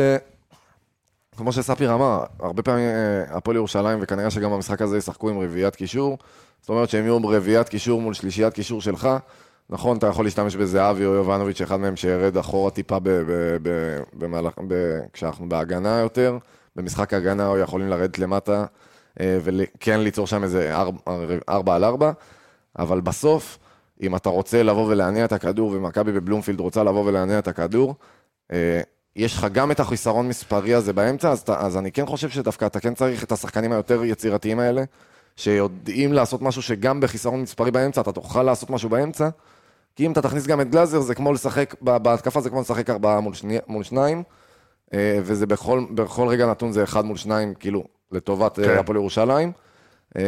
[1.38, 5.76] כמו שספיר אמר, הרבה פעמים אה, הפועל ירושלים, וכנראה שגם במשחק הזה ישחקו עם רביעיית
[5.76, 6.18] קישור.
[6.62, 9.10] זאת אומרת שהם יהיו רביעיית קישור מול שלישיית קישור שלך.
[9.70, 14.00] נכון, אתה יכול להשתמש בזהבי או יובנוביץ', אחד מהם שירד אחורה טיפה ב- ב- ב-
[14.14, 16.38] במהלך, ב- כשאנחנו בהגנה יותר.
[16.76, 18.66] במשחק ההגנה או יכולים לרדת למטה,
[19.20, 21.00] אה, וכן ליצור שם איזה ארבע-
[21.50, 22.12] ארבע על ארבע.
[22.80, 23.60] אבל בסוף,
[24.02, 27.96] אם אתה רוצה לבוא ולהניע את הכדור, ומכבי בבלומפילד רוצה לבוא ולהניע את הכדור,
[28.54, 28.82] אה,
[29.16, 32.66] יש לך גם את החיסרון מספרי הזה באמצע, אז, אתה- אז אני כן חושב שדווקא
[32.66, 34.84] אתה כן צריך את השחקנים היותר יצירתיים האלה,
[35.36, 39.30] שיודעים לעשות משהו שגם בחיסרון מספרי באמצע, אתה תוכל לעשות משהו באמצע,
[39.96, 42.90] כי אם אתה תכניס גם את גלאזר, זה כמו לשחק, ב- בהתקפה זה כמו לשחק
[42.90, 44.24] ארבעה מול, שני, מול שניים,
[44.94, 48.64] אה, וזה בכל, בכל רגע נתון זה אחד מול שניים, כאילו, לטובת כן.
[48.64, 48.78] כן.
[48.78, 49.52] הפועל ירושלים.
[50.18, 50.22] אה,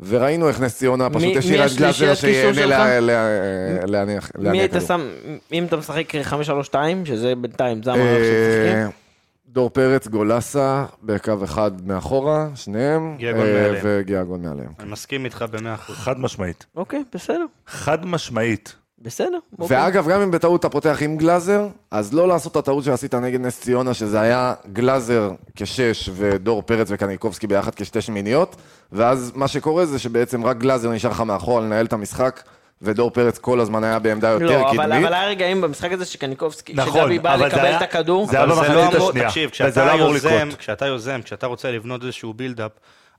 [0.00, 2.66] וראינו איך נס ציונה פשוט מי- השאירה מי את גלאזר שיהנה?
[2.66, 3.28] לה- לה-
[3.86, 4.74] להניח מי להניע היית.
[4.86, 5.08] שם,
[5.52, 9.01] אם אתה משחק 5-3-2, שזה בינתיים, זה המערך אה, שצריכים.
[9.52, 13.82] דור פרץ, גולסה, בקו אחד מאחורה, שניהם, גיאגון אה, מעליהם.
[13.84, 14.72] וגיאגון מעליהם.
[14.78, 15.96] אני מסכים איתך במאה אחוז.
[15.96, 16.66] חד משמעית.
[16.76, 18.74] אוקיי, בסדר, חד משמעית.
[18.98, 19.38] בסדר.
[19.58, 19.76] אוקיי.
[19.76, 23.40] ואגב, גם אם בטעות אתה פותח עם גלאזר, אז לא לעשות את הטעות שעשית נגד
[23.40, 28.56] נס ציונה, שזה היה גלאזר כשש ודור פרץ וקניקובסקי ביחד כשתי שמיניות,
[28.92, 32.42] ואז מה שקורה זה שבעצם רק גלאזר נשאר לך מאחור לנהל את המשחק,
[32.82, 35.04] ודור פרץ כל הזמן היה בעמדה יותר לא, אבל, קדמית.
[35.04, 38.26] אבל היה רגעים במשחק הזה שקניקובסקי, נכון, שדבי בא אבל זה לקבל היה- את הכדור,
[38.26, 40.58] זה היה אבל במחצית לא השנייה, תקשיב, וזה כשאתה לא אמור יוזם, לקרות.
[40.58, 42.70] כשאתה יוזם, כשאתה רוצה לבנות איזשהו בילדאפ,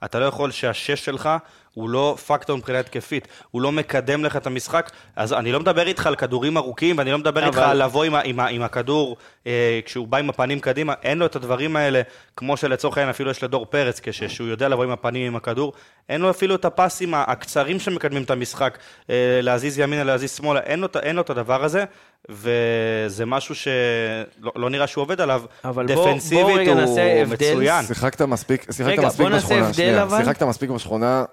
[0.06, 1.30] אתה לא יכול שהשש שלך
[1.74, 5.88] הוא לא פקטור מבחינה התקפית, הוא לא מקדם לך את המשחק, אז אני לא מדבר
[5.88, 9.18] איתך על כדורים ארוכים, ואני לא מדבר איתך אבל- על לבוא עם, עם, עם הכדור
[9.48, 12.02] אה, כשהוא בא עם הפנים קדימה, אין לו את הדברים האלה,
[12.38, 15.74] כמו שלצורך העניין אפילו יש לדור פרץ, כשהוא יודע לבוא עם הפנים עם הכדור,
[16.10, 18.78] אין לו אפילו את הפסים הקצרים שמקדמים את המשחק,
[19.10, 21.86] אה, להזיז ימינה, להזיז שמאלה, אין לו, אין לו את הדבר הזה,
[22.30, 23.72] וזה משהו שלא
[24.56, 27.54] לא נראה שהוא עובד עליו, אבל בוא- בוא דפנסיבית רגע הוא נעשה הבדל.
[27.54, 27.86] מצוין.
[27.86, 30.18] שיחקת מספיק, שיחקת רגע, מספיק בוא נעשה בשכונה, הבדל, שנייה, אבל.
[30.24, 31.24] שיחקת מספיק בשכונה,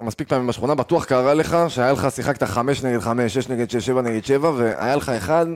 [0.00, 3.86] מספיק פעמים בשכונה, בטוח קרה לך שהיה לך, שיחקת חמש נגד חמש, שש נגד שש,
[3.86, 5.46] שבע נגד שבע, והיה לך אחד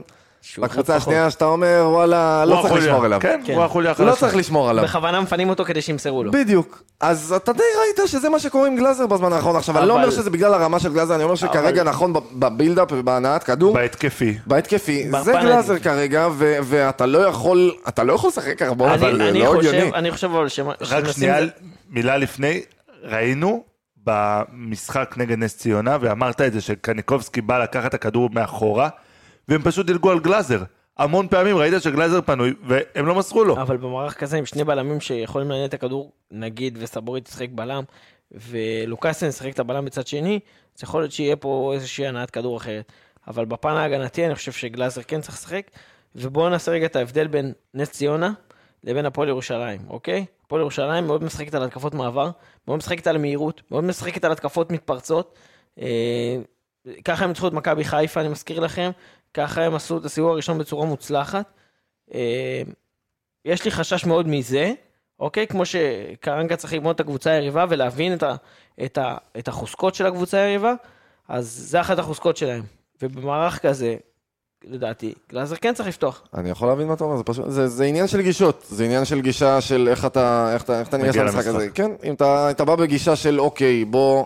[0.59, 0.95] בקבוצה.
[0.95, 2.73] השנייה שאתה אומר, וואלה, לא צריך.
[2.83, 3.19] לשמור עליו.
[3.21, 3.53] כן, כן.
[3.53, 4.15] הוא החוליה לא החלשה.
[4.19, 4.83] צריך לשמור עליו.
[4.83, 6.31] בכוונה מפנים אותו כדי שימסרו לו.
[6.31, 6.83] בדיוק.
[6.99, 9.55] אז אתה די ראית שזה מה שקורה עם גלאזר בזמן האחרון.
[9.55, 12.87] עכשיו, אני לא אומר שזה בגלל הרמה של גלאזר, אני אומר שכרגע נכון ב- בבילדאפ
[12.91, 14.37] ובהנעת כדור, בהתקפי.
[14.47, 15.79] בהתקפי, זה גלאזר.
[15.79, 19.91] כרגע, ו- ואתה לא יכול, אתה לא יכול לשחק אני- אבל לא חושב- הגיוני.
[19.93, 21.37] אני חושב אבל שמה- רק שנייה,
[21.89, 22.61] מילה לפני,
[23.03, 23.63] ראינו
[24.05, 28.89] במשחק נגד נס ציונה, ואמרת את זה, שקניקובסקי בא לקחת את הכדור מאחורה,
[29.49, 30.63] והם פשוט דילגו על גלאזר.
[30.97, 33.61] המון פעמים ראית שגלאזר פנוי, והם לא מסרו לו.
[33.61, 37.83] אבל במערך כזה עם שני בלמים שיכולים לעניין את הכדור, נגיד וסבורית ישחק בלם,
[38.31, 40.39] ולוקאסן ישחק את הבלם בצד שני,
[40.77, 42.91] אז יכול להיות שיהיה פה איזושהי הנעת כדור אחרת.
[43.27, 45.71] אבל בפן ההגנתי אני חושב שגלאזר כן צריך לשחק,
[46.15, 48.33] ובואו נעשה רגע את ההבדל בין נס ציונה
[48.83, 50.25] לבין הפועל ירושלים, אוקיי?
[50.45, 52.31] הפועל ירושלים מאוד משחקת על התקפות מעבר,
[52.67, 55.35] מאוד משחקת על מהירות, מאוד משחקת על התקפות מתפרצות.
[55.81, 56.37] אה,
[57.05, 58.91] ככה הם ניצחו את מכבי חיפה, אני מזכיר לכם,
[59.33, 61.45] ככה הם עשו את הסיבוב הראשון בצורה מוצלחת.
[62.13, 62.61] אה,
[63.45, 64.73] יש לי חשש מאוד מזה,
[65.19, 65.47] אוקיי?
[65.47, 68.35] כמו שקרנקה צריך ללמוד את הקבוצה היריבה ולהבין את, ה,
[68.85, 70.73] את, ה, את החוזקות של הקבוצה היריבה,
[71.27, 72.63] אז זה אחת החוזקות שלהם.
[73.01, 73.95] ובמערך כזה,
[74.63, 76.23] לדעתי, גלאזר כן צריך לפתוח.
[76.33, 79.05] אני יכול להבין מה אתה אומר, זה פשוט, זה, זה עניין של גישות, זה עניין
[79.05, 81.47] של גישה של איך אתה, איך אתה, איך אתה ניגש למשחק.
[81.47, 81.69] הזה.
[81.69, 84.25] כן, אם אתה, אתה בא בגישה של אוקיי, בוא,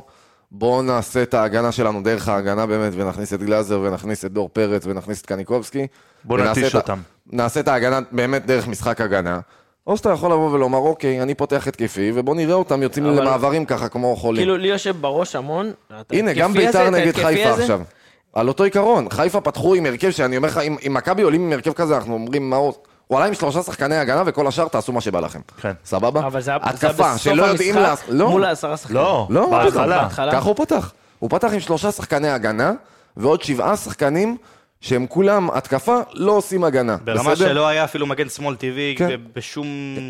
[0.55, 4.83] בוא נעשה את ההגנה שלנו דרך ההגנה באמת, ונכניס את גלאזר, ונכניס את דור פרץ,
[4.85, 5.87] ונכניס את קניקובסקי.
[6.23, 6.99] בוא ונעשה נתיש את אותם.
[7.31, 9.39] נעשה את ההגנה באמת דרך משחק הגנה.
[9.87, 13.65] או שאתה יכול לבוא ולומר, אוקיי, אני פותח התקפי, ובוא נראה אותם יוצאים אבל- למעברים
[13.65, 14.41] ככה כמו חולים.
[14.41, 15.71] כאילו, לי יושב בראש המון.
[16.11, 17.61] הנה, גם ביתר נגד חיפה הזה.
[17.61, 17.81] עכשיו.
[18.33, 21.73] על אותו עיקרון, חיפה פתחו עם הרכב שאני אומר לך, אם מכבי עולים עם הרכב
[21.73, 22.73] כזה, אנחנו אומרים, מה הוא...
[23.07, 25.39] הוא עלה עם שלושה שחקני הגנה וכל השאר תעשו מה שבא לכם.
[25.61, 25.71] כן.
[25.85, 26.27] סבבה?
[26.27, 28.09] אבל זה היה התקפה, בסוף שלא יודעים המשחק לעשות...
[28.09, 28.97] לא, מול העשרה שחקנים.
[28.97, 29.49] לא, לא.
[29.51, 30.31] בהתחלה.
[30.31, 30.91] ככה הוא פתח.
[31.19, 32.71] הוא פתח עם שלושה שחקני הגנה,
[33.17, 34.37] ועוד שבעה שחקנים
[34.83, 36.97] שהם כולם התקפה, לא עושים הגנה.
[37.03, 37.47] ברמה בסדר?
[37.49, 39.19] שלא היה אפילו מגן שמאל טבעי כן.
[39.35, 39.67] בשום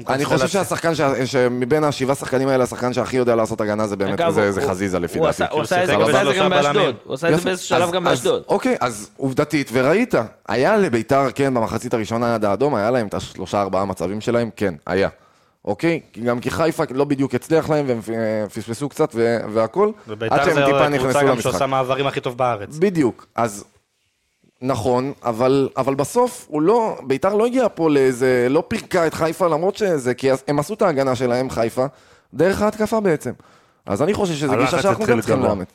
[0.09, 4.19] אני חושב שהשחקן, שה- שמבין השבעה שחקנים האלה, השחקן שהכי יודע לעשות הגנה זה באמת,
[4.21, 5.43] אגב, זה הוא- זה חזיזה לפי הוא דעתי.
[5.51, 6.95] הוא עשה את זה שיחק הוא עשה את זה בשלושה גם באשדוד.
[7.03, 7.45] הוא עשה את זה.
[7.45, 8.43] באיזשהו שלב גם באשדוד.
[8.47, 10.13] אוקיי, אז עובדתית, וראית,
[10.47, 14.73] היה לביתר, כן, במחצית הראשונה עד האדום, היה להם את השלושה ארבעה מצבים שלהם, כן,
[14.88, 15.09] היה.
[15.65, 15.99] אוקיי?
[16.23, 20.53] גם כי חיפה לא בדיוק הצליח להם, והם אה, פספסו קצת ו- והכל, עד וביתר
[20.53, 21.41] זה הקבוצה נכנסו גם.
[21.41, 22.77] שעושה מעברים הכי טוב בארץ.
[22.77, 23.63] בדיוק, אז
[24.65, 29.47] נכון, אבל, אבל בסוף הוא לא, ביתר לא הגיע פה לאיזה, לא פירקה את חיפה
[29.47, 31.86] למרות שזה, כי הם עשו את ההגנה שלהם, חיפה,
[32.34, 33.32] דרך ההתקפה בעצם.
[33.86, 35.49] אז אני חושב הלחץ גישה שאנחנו גם צריכים גבוה.
[35.49, 35.67] לאמץ.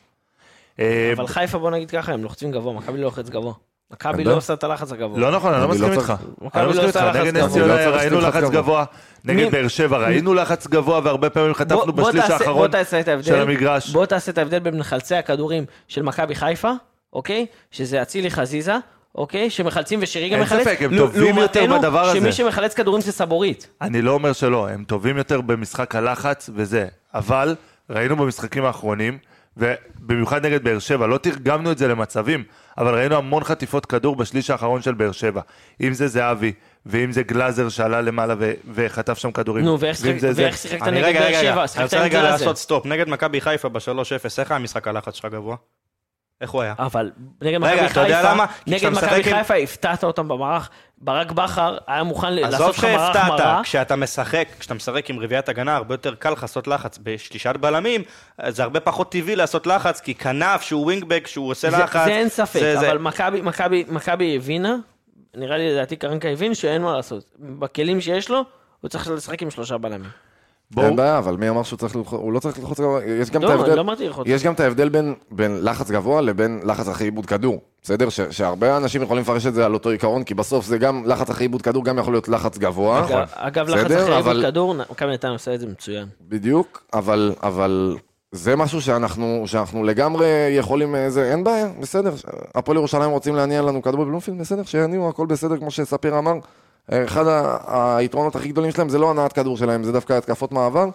[0.81, 3.53] אה, אבל חיפה, בוא נגיד ככה, הם לוחצים גבוה, מכבי לא לוחץ גבוה.
[3.91, 4.37] מכבי לא.
[4.37, 5.19] עושה את הלחץ הגבוה.
[5.19, 6.13] לא נכון, אני לא אני מסכים לא איתך.
[6.41, 6.97] מכבי אני לא לא מסכים איתך.
[6.97, 7.53] עושה לחץ נגד נס גבוה.
[7.53, 8.51] ציונה לא ראינו לחץ גבוה.
[8.51, 8.85] גבוה,
[9.25, 12.71] נגד באר שבע ראינו לחץ גבוה, והרבה פעמים חטפנו בשליש האחרון.
[13.23, 13.91] של המגרש.
[13.91, 16.73] בוא תעשה את ההבדל בין מחלצי הכדורים של מכבי חיפה,
[17.13, 17.47] אוקיי?
[17.71, 18.75] שזה אצילי חזיזה,
[19.15, 19.51] אוקיי?
[19.51, 20.65] שמחלצים ושירי גם אין מחלץ.
[20.69, 22.19] ספק, הם ל- טובים יותר לעומתנו, בדבר הזה.
[22.21, 23.69] שמי שמחלץ כדורים זה סבורית.
[23.81, 27.55] אני לא אומר שלא, הם טובים יותר במשחק הלחץ וזה, אבל
[27.91, 29.19] ראינו במשחקים האחרונים,
[29.57, 32.45] ובמיוחד נגד באר שבע, לא תרגמנו את זה למצבים,
[32.79, 35.41] אבל ראינו המון חטיפות כדור בשליש האחרון של באר שבע.
[35.81, 36.53] אם זה זהבי,
[36.87, 39.65] ואם זה גלאזר שעלה למעלה ו- וחטף שם כדורים.
[39.65, 40.33] נו, ואיך שיחק- זה.
[40.37, 41.65] ואיך שיחקת אני נגד רגע, באר רגע, רגע, שבע?
[41.77, 42.23] אני רוצה רגע.
[42.23, 42.87] לעשות stop.
[42.87, 43.81] נגד מכבי חיפה ב-3-0,
[44.39, 45.57] איך היה משחק הלחץ שלך גבוה?
[46.41, 46.75] איך הוא היה?
[46.79, 47.11] אבל
[47.43, 48.35] נגד מכבי חיפה,
[48.67, 50.71] נגד מכבי חיפה הפתעת אותם במערך.
[51.01, 53.29] ברק בכר היה מוכן עזוב לעשות לך מערך מראה.
[53.37, 56.99] שהפתעת, כשאתה משחק, כשאתה משחק עם רביעיית הגנה, הרבה יותר קל לעשות לחץ.
[57.03, 58.03] בשלישת בלמים,
[58.49, 62.05] זה הרבה פחות טבעי לעשות לחץ, כי כנף שהוא wingback, שהוא עושה זה, לחץ.
[62.05, 64.77] זה אין ספק, זה- זה- אבל מכבי, מכבי הבינה,
[65.37, 67.25] נראה לי לדעתי קרנקה הבין שאין מה לעשות.
[67.39, 68.43] בכלים שיש לו,
[68.81, 70.11] הוא צריך לשחק עם שלושה בלמים.
[70.71, 73.31] בואו, אין בעיה, אבל מי אמר שהוא צריך ללחוץ, הוא לא צריך ללחוץ גבוה, יש
[73.31, 74.27] גם את לא, ההבדל, אני לא אמרתי ללחוץ.
[74.29, 78.09] יש גם את ההבדל בין, בין לחץ גבוה לבין לחץ אחרי עיבוד כדור, בסדר?
[78.09, 81.31] ש, שהרבה אנשים יכולים לפרש את זה על אותו עיקרון, כי בסוף זה גם לחץ
[81.31, 83.05] אחרי עיבוד כדור, גם יכול להיות לחץ גבוה.
[83.07, 86.07] אגב, אגב לחץ אחרי עיבוד אבל- כדור, מכבי נתניה עושה את זה מצוין.
[86.29, 87.97] בדיוק, אבל, אבל
[88.33, 90.27] זה משהו שאנחנו, שאנחנו לגמרי
[90.59, 92.15] יכולים, אה, זה, אין בעיה, בסדר.
[92.55, 96.33] הפועל ירושלים רוצים להניע לנו כדור בבלומפילד, בסדר, שיניעו, הכל בסדר, כמו שספיר אמר.
[96.91, 97.25] אחד
[97.67, 100.89] היתרונות הכי גדולים שלהם זה לא הנעת כדור שלהם, זה דווקא התקפות מעבר.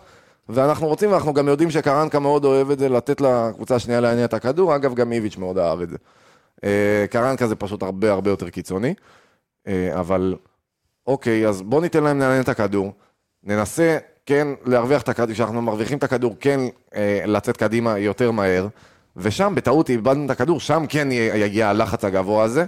[0.50, 4.34] ואנחנו רוצים, ואנחנו גם יודעים שקרנקה מאוד אוהב את זה, לתת לקבוצה השנייה להניע את
[4.34, 5.98] הכדור, אגב, גם איביץ' מאוד אהב את זה.
[6.64, 8.94] אה, קרנקה זה פשוט הרבה הרבה יותר קיצוני,
[9.68, 10.36] אה, אבל
[11.08, 12.92] אוקיי, אז בוא ניתן להם להניע את הכדור,
[13.44, 16.60] ננסה כן להרוויח את הכדור, כשאנחנו מרוויחים את הכדור, כן
[16.96, 18.68] אה, לצאת קדימה יותר מהר,
[19.18, 22.66] ושם בטעות איבדנו את הכדור, שם כן יגיע הלחץ הגבוה הזה,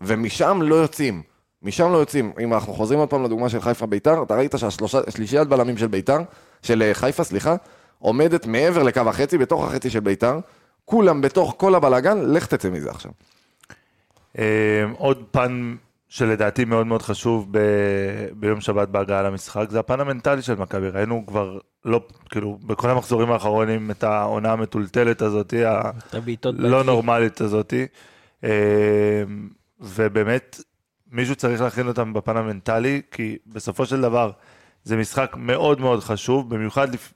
[0.00, 1.22] ומשם לא יוצאים.
[1.62, 2.32] משם לא יוצאים.
[2.40, 6.18] אם אנחנו חוזרים עוד פעם לדוגמה של חיפה ביתר, אתה ראית שהשלישיית בלמים של ביתר,
[6.62, 7.56] של אה, חיפה, סליחה,
[7.98, 10.38] עומדת מעבר לקו החצי, בתוך החצי של ביתר,
[10.84, 13.12] כולם בתוך כל הבלאגן, לך תצא מזה עכשיו.
[14.38, 15.74] אה, עוד פן
[16.08, 17.58] שלדעתי מאוד מאוד חשוב ב...
[18.32, 20.88] ביום שבת בהגעה למשחק, זה הפן המנטלי של מכבי.
[20.88, 25.90] ראינו כבר, לא, כאילו, בכל המחזורים האחרונים את העונה המטולטלת הזאת, ה...
[26.08, 26.92] את הבעיטות לא בהתחיל.
[26.92, 27.74] נורמלית הזאת,
[28.44, 28.50] אה,
[29.80, 30.60] ובאמת
[31.10, 34.30] מישהו צריך להכין אותם בפן המנטלי, כי בסופו של דבר
[34.84, 37.12] זה משחק מאוד מאוד חשוב, במיוחד לפ...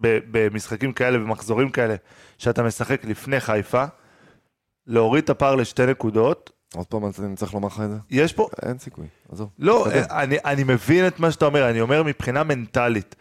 [0.00, 1.94] ב- במשחקים כאלה, במחזורים כאלה,
[2.38, 3.84] שאתה משחק לפני חיפה,
[4.86, 7.96] להוריד את הפער לשתי נקודות, עוד פעם אני צריך לומר לך את זה?
[8.10, 9.50] יש פה, אין סיכוי, עזוב.
[9.58, 9.86] לא.
[10.10, 13.14] אני, אני מבין את מה שאתה אומר, אני אומר מבחינה מנטלית,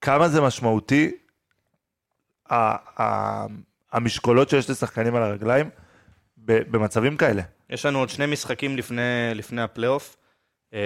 [0.00, 1.12] כמה זה משמעותי,
[3.92, 5.70] המשקולות שיש לשחקנים על הרגליים
[6.36, 7.42] במצבים כאלה.
[7.72, 9.02] יש לנו עוד שני משחקים לפני,
[9.34, 10.16] לפני הפלייאוף,
[10.74, 10.78] אה,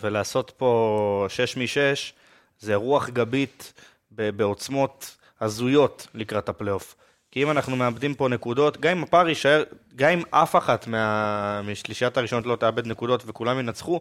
[0.00, 2.12] ולעשות פה שש משש,
[2.58, 3.72] זה רוח גבית
[4.10, 6.96] בעוצמות הזויות לקראת הפלייאוף.
[7.30, 9.64] כי אם אנחנו מאבדים פה נקודות, גם אם הפער יישאר,
[9.96, 14.00] גם אם אף אחת מה, משלישיית הראשונות לא תאבד נקודות וכולם ינצחו,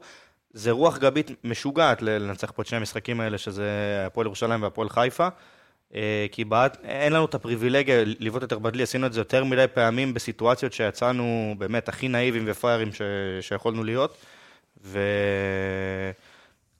[0.53, 3.69] זה רוח גבית משוגעת לנצח פה את שני המשחקים האלה, שזה
[4.07, 5.27] הפועל ירושלים והפועל חיפה.
[5.95, 9.65] אה, כי בעט, אין לנו את הפריבילגיה לבעוט יותר בדלי, עשינו את זה יותר מדי
[9.73, 13.01] פעמים בסיטואציות שיצאנו באמת הכי נאיבים ופראיירים ש...
[13.41, 14.17] שיכולנו להיות.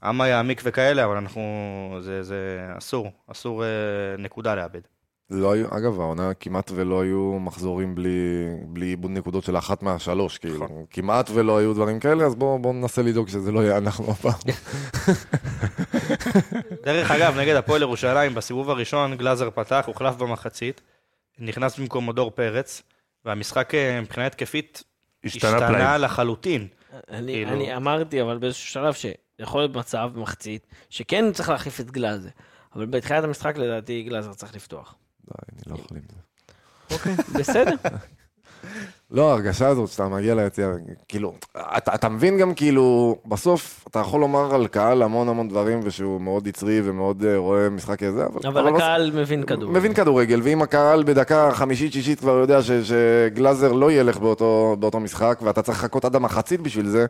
[0.02, 3.70] ועמה יעמיק וכאלה, אבל אנחנו, זה, זה אסור, אסור אה,
[4.18, 4.82] נקודה לאבד.
[5.30, 10.38] לא היו, אגב, העונה כמעט ולא היו מחזורים בלי, בלי איבוד נקודות של אחת מהשלוש,
[10.38, 14.12] כאילו, כמעט ולא היו דברים כאלה, אז בואו בוא ננסה לדאוג שזה לא יהיה אנחנו
[14.12, 14.34] הפעם.
[16.86, 20.82] דרך אגב, נגד הפועל ירושלים, בסיבוב הראשון גלאזר פתח, הוחלף במחצית,
[21.40, 22.82] נכנס במקומו דור פרץ,
[23.26, 24.84] והמשחק אה, מבחינה התקפית
[25.24, 25.98] השתנה השתנה.
[25.98, 26.68] לחלוטין.
[27.10, 31.92] אני, כאילו- אני אמרתי, אבל באיזשהו שלב שיכול להיות מצב במחצית, שכן צריך להחליף את
[31.92, 32.30] גלאזר.
[32.76, 34.96] אבל בתחילת המשחק לדעתי גלאזר צריך לפתוח.
[35.26, 36.18] די, אני לא יכול עם זה.
[36.96, 37.76] אוקיי, בסדר.
[39.12, 40.70] לא, ההרגשה הזאת שאתה מגיע ליציאה,
[41.08, 41.34] כאילו,
[41.78, 46.22] אתה, אתה מבין גם כאילו, בסוף אתה יכול לומר על קהל המון המון דברים, ושהוא
[46.22, 48.48] מאוד יצרי ומאוד uh, רואה משחק כזה, אבל...
[48.48, 49.72] אבל בסוף- הקהל מבין כדור.
[49.72, 55.40] מבין כדורגל, ואם הקהל בדקה חמישית-שישית כבר יודע ש, שגלאזר לא ילך באותו, באותו משחק,
[55.44, 57.06] ואתה צריך לחכות עד המחצית בשביל זה,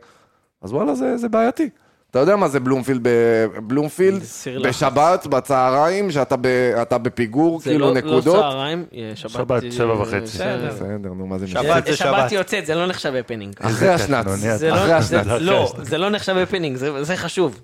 [0.62, 1.70] אז וואלה, זה, זה בעייתי.
[2.10, 4.68] אתה יודע מה זה בלומפילד, בבלומפילד, זה סיר לחץ.
[4.76, 6.46] בשבת, בצהריים, שאתה ב,
[6.82, 8.36] אתה בפיגור, זה כאילו לא, לא נקודות.
[8.36, 9.30] צהריים, אה, שבת.
[9.30, 10.16] שבת, שבע וחצי.
[10.24, 10.70] בסדר.
[10.72, 11.74] בסדר, נו, מה זה שבת משנה?
[11.80, 12.18] זה זה שבת.
[12.18, 13.54] שבת יוצאת, זה לא נחשב הפנינג.
[13.60, 14.26] אחרי השנץ.
[14.26, 14.74] זה.
[14.74, 15.24] אחרי לא, השנץ.
[15.26, 17.60] זה, לא, זה לא נחשב הפנינג, זה, זה חשוב.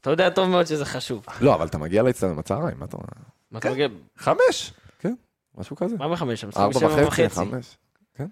[0.00, 1.26] אתה יודע טוב מאוד שזה חשוב.
[1.40, 3.06] לא, אבל אתה מגיע לאצטדיון בצהריים, מה אתה אומר?
[3.50, 3.88] מה אתה מגיע?
[4.18, 4.72] חמש.
[4.98, 5.14] כן,
[5.58, 5.96] משהו כזה.
[5.98, 6.44] מה בחמש?
[6.56, 7.76] ארבע וחצי, חמש.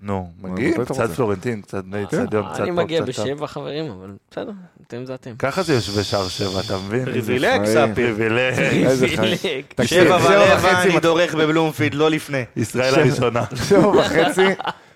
[0.03, 1.15] נו, מה, מגיעים, מתי אתה קצת רוצה?
[1.15, 3.09] פלורנטין, קצת באיצטדיון, קצת פה, אני מגיע קצת.
[3.09, 4.51] בשבע חברים, אבל בסדר,
[4.87, 5.31] אתם זה אתם.
[5.39, 7.05] ככה זה יושבי שער שבע, אתה מבין?
[7.05, 7.65] פריבילג.
[7.65, 8.15] ספיר.
[8.15, 9.65] פריבילג.
[9.85, 12.45] שבע ורבע אני דורך בבלומפילד, לא לפני.
[12.57, 13.45] ישראל הראשונה.
[13.69, 14.47] שבע וחצי,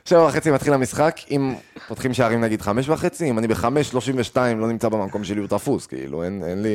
[0.04, 1.54] שבע וחצי מתחיל המשחק, אם
[1.88, 5.48] פותחים שערים נגיד חמש וחצי, אם אני בחמש שלושים ושתיים לא נמצא במקום שלי הוא
[5.48, 6.68] תפוס, כאילו אין, אין לי,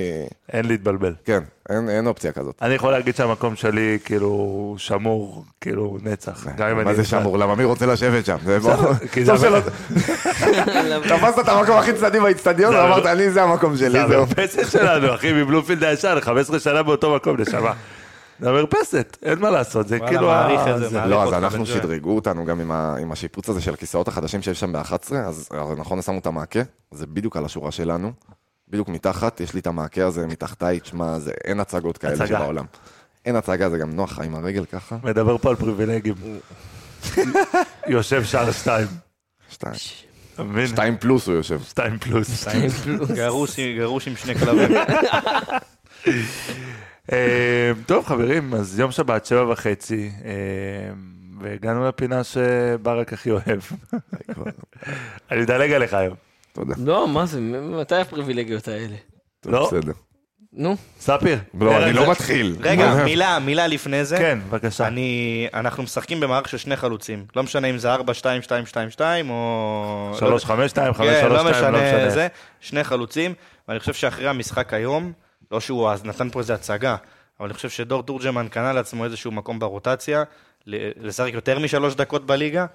[0.53, 1.13] אין להתבלבל.
[1.25, 2.55] כן, אין, אין אופציה כזאת.
[2.61, 6.45] אני יכול להגיד שהמקום שלי כאילו שמור, כאילו נצח.
[6.57, 6.83] גם אם אני...
[6.83, 7.37] מה זה שמור?
[7.37, 8.37] למה מי רוצה לשבת שם?
[8.45, 8.69] זה זה
[11.09, 14.21] תפסת את המקום הכי צדדי באיצטדיון זה ואמרת, אני זה המקום זה שלי, זהו.
[14.21, 17.73] המרפסת שלנו, אחי, מבלומפילד הישן, 15 שנה באותו מקום, נשמה.
[18.39, 20.27] זה המרפסת, אין מה לעשות, זה וואלה, כאילו...
[20.27, 20.99] מעריך את זה.
[21.05, 21.65] לא, אז אנחנו.
[21.65, 26.19] שדרגו אותנו גם עם השיפוץ הזה של הכיסאות החדשים שיש שם ב-11, אז נכון, שמו
[26.19, 26.59] את המעקה,
[26.91, 28.11] זה בדיוק על השורה שלנו,
[28.69, 32.27] בדיוק מתחת, יש לי את המעקה הזה מתחתיי, תשמע, זה- אין הצגות כאלה.
[32.27, 32.65] שבעולם.
[33.25, 34.97] אין הצגה, זה גם נוח עם הרגל ככה.
[35.03, 36.15] מדבר פה על פריבילגים.
[37.87, 38.87] יושב שער שתיים,
[39.49, 39.75] שתיים.
[40.67, 41.59] שתיים פלוס הוא יושב.
[41.69, 42.47] שתיים פלוס.
[43.77, 44.77] גרוש עם שני כלבים.
[47.11, 50.31] אה, טוב חברים, אז יום שבת, שבע וחצי, אה,
[51.41, 53.59] והגענו לפינה שברק הכי אוהב.
[55.31, 56.15] אני מדלג עליך היום.
[56.53, 56.73] תודה.
[56.77, 58.95] לא, מה זה, מתי הפריבילגיות האלה?
[59.45, 59.67] לא?
[59.67, 59.93] בסדר.
[60.53, 61.39] נו, ספיר.
[61.61, 62.55] לא, אני לא מתחיל.
[62.59, 64.17] רגע, מילה, מילה לפני זה.
[64.17, 64.87] כן, בבקשה.
[64.87, 67.25] אני, אנחנו משחקים במערך של שני חלוצים.
[67.35, 70.11] לא משנה אם זה 4, 2, 2, 2, 2, או...
[70.19, 72.09] שלוש, חמש, שתיים, חמש, כן, שלוש, לא שתיים, משנה משנה.
[72.09, 72.27] זה.
[72.59, 73.33] שני חלוצים,
[73.67, 75.11] ואני חושב שאחרי המשחק היום,
[75.51, 76.95] לא שהוא אז נתן פה איזה הצגה,
[77.39, 80.23] אבל אני חושב שדור תורג'מן קנה לעצמו איזשהו מקום ברוטציה,
[80.67, 82.65] לשחק יותר משלוש דקות בליגה,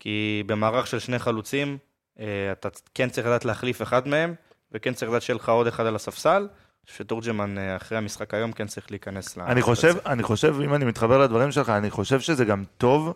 [0.00, 1.78] כי במערך של שני חלוצים,
[2.20, 4.34] אה, אתה כן צריך לדעת להחליף אחד מהם,
[4.72, 6.48] וכן צריך לדעת שיהיה לך עוד אחד על הספסל.
[6.86, 9.40] שתורג'מן אה, אחרי המשחק היום כן צריך להיכנס ל...
[9.40, 13.14] אני חושב, אני חושב, אם אני מתחבר לדברים שלך, אני חושב שזה גם טוב,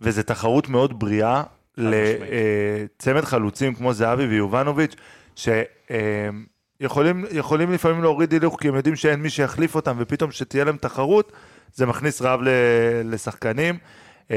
[0.00, 1.42] וזו תחרות מאוד בריאה
[1.76, 4.94] לצמד חלוצים כמו זהבי ויובנוביץ',
[5.36, 10.76] שיכולים יכולים לפעמים להוריד הילוך, כי הם יודעים שאין מי שיחליף אותם, ופתאום שתהיה להם
[10.76, 11.32] תחרות,
[11.74, 12.40] זה מכניס רעב
[13.04, 13.78] לשחקנים.
[14.30, 14.36] אה,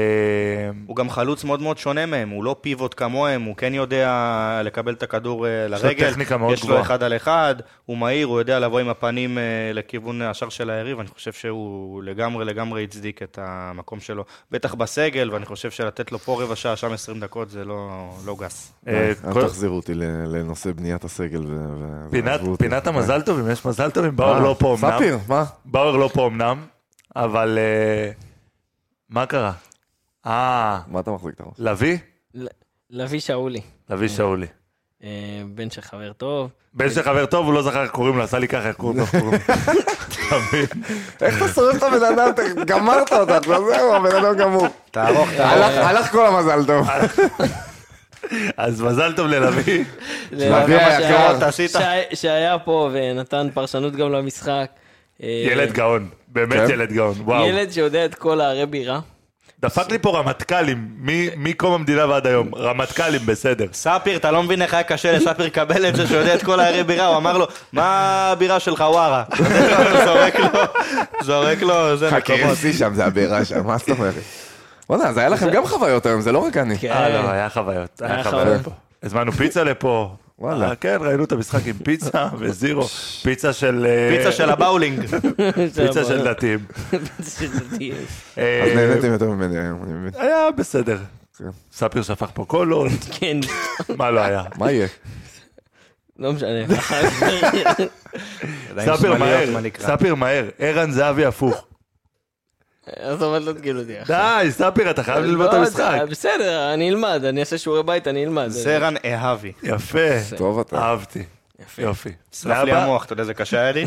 [0.86, 4.10] הוא גם חלוץ מאוד מאוד שונה מהם, הוא לא פיבוט כמוהם, הוא כן יודע
[4.64, 6.80] לקבל את הכדור אה, יש לו לרגל, טכניקה מאוד יש לו.
[6.80, 7.54] אחד על אחד,
[7.86, 9.42] הוא מהיר, הוא יודע לבוא עם הפנים אה,
[9.74, 15.30] לכיוון השער של היריב, אני חושב שהוא לגמרי לגמרי הצדיק את המקום שלו, בטח בסגל,
[15.32, 17.90] ואני חושב שלתת לו פה רבע שעה, שם 20 דקות, זה לא,
[18.24, 18.72] לא גס.
[18.88, 21.42] אל כל- תחזירו אותי לנושא בניית הסגל.
[22.58, 24.92] פינת- המזל טובים, יש מזל טובים, באואר אה, לא פה אמנם.
[24.96, 25.44] ספיר, מה?
[25.64, 26.58] באואר לא פה אמנם,
[27.16, 27.58] אבל
[29.10, 29.52] מה קרה?
[30.26, 31.52] אה, מה אתה מחזיק את הראש?
[31.58, 31.98] לביא?
[32.34, 32.46] ל-
[32.90, 34.46] לביא שאולי, לביא שאולי.
[35.04, 35.08] אה,
[35.54, 36.50] בן של חבר טוב.
[36.74, 38.98] בן של חבר טוב, הוא לא זכר איך קוראים לו, עשה לי ככה, איך קוראים
[38.98, 39.04] לו.
[39.04, 39.38] איך קוראים לו.
[41.16, 41.26] אתה?
[41.26, 42.30] איך אתה שורף את הבן אדם?
[42.34, 44.66] אתה גמרת אותה, כבר זהו, הבן אדם גמור.
[44.90, 46.86] תערוך, הלך הלך כל המזל טוב.
[48.56, 49.26] אז מזל טוב.
[49.26, 49.84] לביא
[50.30, 50.98] כמה היקר.
[51.00, 51.70] שהיה- עשית?
[51.70, 54.66] שהיה- שהיה פה ונתן פרשנות גם למשחק.
[55.22, 56.70] אה, ילד גאון, באמת כן?
[56.70, 57.46] ילד גאון, וואו.
[57.46, 59.00] ילד שיודע את כל הערי בירה.
[59.64, 60.88] דפק לי פה רמטכ"לים,
[61.36, 62.54] מקום המדינה ועד היום.
[62.54, 63.66] רמטכ"לים, בסדר.
[63.72, 66.60] ספיר, אתה לא מבין איך היה קשה לספיר לקבל את זה שהוא יודע את כל
[66.60, 67.84] הערי בירה, הוא אמר לו, מה
[68.32, 69.24] הבירה שלך, ווארה?
[70.06, 70.48] זורק לו,
[71.22, 72.56] זורק לו, זה חכה, מקומות.
[72.56, 74.14] שיא שם, זה הבירה שם, מה זאת אומרת?
[74.88, 76.78] בוא'נה, אז היה לכם גם חוויות היום, זה לא רק אני.
[76.78, 76.90] כן.
[76.90, 78.62] אה, לא, היה חוויות, היה חוויות חוויות.
[78.62, 78.70] פה.
[79.02, 80.14] הזמנו פיצה לפה.
[80.38, 80.68] וואלה.
[80.70, 82.84] אה, כן, ראינו את המשחק עם פיצה וזירו.
[83.22, 83.86] פיצה של...
[83.88, 85.06] אה, פיצה של הבאולינג.
[85.86, 86.58] פיצה של דתיים.
[87.38, 87.94] של דתיים.
[88.38, 90.20] אה, אז נהניתם יותר ממני היום, אני מבין.
[90.20, 90.98] היה בסדר.
[91.38, 91.44] כן.
[91.72, 93.36] ספיר שפך פה קולות, כן,
[93.96, 94.42] מה לא היה?
[94.58, 94.86] מה יהיה?
[96.18, 96.66] לא משנה.
[98.78, 99.46] ספיר מהר.
[99.78, 101.66] ספיר מהר, ערן זהבי הפוך.
[102.86, 103.94] עזוב, אל תתקיל אותי.
[104.06, 106.00] די, ספיר, אתה חייב ללמוד את לא, המשחק.
[106.10, 108.48] בסדר, אני אלמד, אני אעשה שיעורי בית, אני אלמד.
[108.48, 109.52] זרן אהבי.
[109.62, 110.76] יפה, טוב אתה.
[110.78, 111.22] אהבתי.
[111.62, 111.82] יפה.
[111.82, 112.12] יופי.
[112.32, 113.84] סלח לי המוח, אתה יודע איזה קשה היה לי?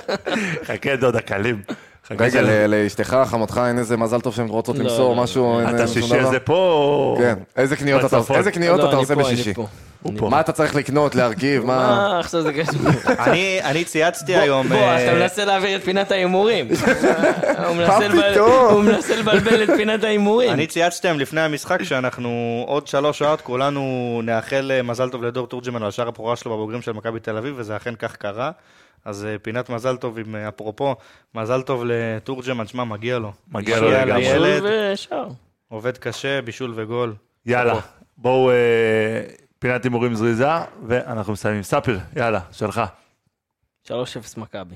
[0.68, 1.62] חכה דודה, קלים.
[2.10, 5.58] רגע, לאשתך, חמותך, אין איזה מזל טוב שהן רוצות לא, למסור לא, משהו?
[5.60, 6.28] אין- אתה אין שום שישי דבר?
[6.28, 7.16] הזה פה?
[7.18, 7.34] כן.
[7.56, 8.34] איזה קניות אתה עושה?
[8.68, 9.52] לא, אתה בשישי?
[10.30, 11.76] מה אתה צריך לקנות, להרכיב, מה?
[11.76, 12.82] מה עכשיו זה קשור?
[13.64, 14.68] אני- צייצתי היום...
[14.68, 16.68] בוא, אה, אתה מנסה להעביר את פינת ההימורים.
[17.66, 18.74] הוא מנסה לבלבל- פתאום?
[18.74, 20.50] הוא מנסה לבלבל את פינת ההימורים.
[20.50, 22.28] אני צייצתי היום לפני המשחק שאנחנו
[22.68, 23.82] עוד שלוש שעות כולנו
[24.24, 27.54] נאחל אה, מזל טוב לדור תורג'מן על שער הבכורה שלו בבוגרים של מכבי תל אביב,
[27.56, 28.50] וזה אכן כך קרה.
[29.08, 30.96] אז אה, פינת מזל טוב עם, אה, אפרופו,
[31.34, 33.32] מזל טוב לתורג'מן, שמע, מגיע לו.
[33.52, 34.38] מגיע לו לגמרי.
[34.38, 35.28] לילד, ושאר.
[35.68, 37.14] עובד קשה, בישול וגול.
[37.46, 37.80] יאללה.
[38.16, 38.54] בואו אה,
[39.58, 40.48] פינת הימורים זריזה,
[40.86, 41.62] ואנחנו מסיימים.
[41.62, 42.80] ספיר, יאללה, שלך.
[43.86, 43.90] 3-0
[44.36, 44.74] מכבי.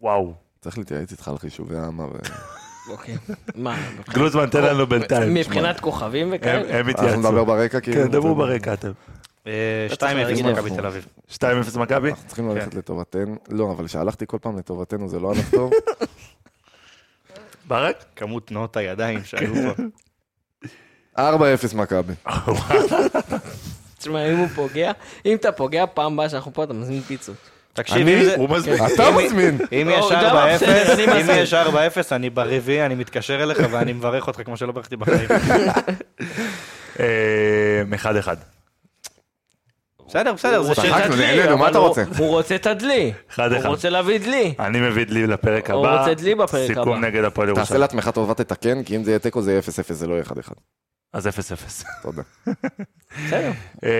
[0.00, 0.34] וואו.
[0.60, 2.04] צריך להתייעץ איתך על חישובי העמה.
[2.04, 2.10] ו-
[2.92, 3.16] אוקיי.
[3.54, 3.76] מה?
[4.08, 5.34] גלוזמן, תן לנו בינתיים.
[5.34, 6.78] מבחינת כוכבים וכאלה?
[6.78, 7.46] הם אנחנו נדבר התייעצו.
[7.46, 8.02] ברקע, כאילו.
[8.02, 8.92] כן, דברו ברקע אתם.
[9.48, 10.70] אה, לא 2-0 מכבי.
[10.70, 11.06] תל אביב.
[11.30, 12.10] 2-0 מכבי?
[12.10, 13.36] אנחנו צריכים ללכת לטובתנו.
[13.48, 15.72] לא, אבל שהלכתי כל פעם לטובתנו זה לא הלך טוב.
[17.68, 18.04] ברק?
[18.16, 19.82] כמות תנועות הידיים שהיו פה.
[21.18, 21.20] 4-0
[21.74, 22.12] מכבי.
[23.98, 24.92] תשמע, אם הוא פוגע,
[25.26, 27.36] אם אתה פוגע פעם הבאה שאנחנו פה, אתה מזמין פיצות.
[27.72, 28.34] תקשיב, אני- אם זה...
[28.36, 28.74] הוא מזמין.
[28.94, 29.58] אתה מזמין.
[29.72, 31.28] אם לא, יש יודע מה, 4-0, בסדר, אני אם.
[31.30, 31.56] יש 4-0,
[32.12, 35.28] אני ברביעי, אני מתקשר אליך ואני מברך אותך כמו שלא ברכתי בחיים.
[37.00, 37.82] אה,
[38.24, 38.28] 1-1.
[40.08, 40.72] בסדר, בסדר, זה
[41.16, 42.02] נהנינו, מה אבל אתה הוא- רוצה?
[42.18, 43.12] הוא רוצה את הדלי.
[43.34, 43.64] אחד אחד.
[43.64, 44.54] הוא רוצה להביא דלי.
[44.60, 45.98] אני מביא דלי לפרק הוא הבא.
[46.00, 47.06] רוצה דלי בפרק סיכום הבא.
[47.06, 47.80] נגד הפועל תעשה ירושלים.
[47.80, 49.62] לעצמך טובה תתקן, כי אם זה יהיה תיקו זה יהיה 0-0,
[49.94, 50.52] זה לא יהיה 1-1.
[51.12, 51.30] אז 0-0.
[52.02, 52.22] תודה.
[53.26, 53.50] בסדר.
[53.84, 53.90] אה,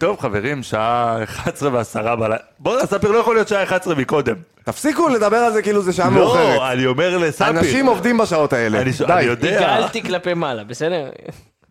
[0.00, 2.36] טוב, חברים, שעה 11 ועשרה בלילה.
[2.58, 4.34] בוא'נה, ספיר לא יכול להיות שעה 11 מקודם.
[4.64, 6.56] תפסיקו לדבר על זה כאילו זה שעה מאוחרת.
[6.56, 7.48] לא, אני אומר לספיר.
[7.50, 8.82] אנשים עובדים בשעות האלה.
[8.84, 8.90] די.
[9.12, 9.56] אני יודע.
[9.58, 11.10] הגעלתי כלפי מעלה, בסדר?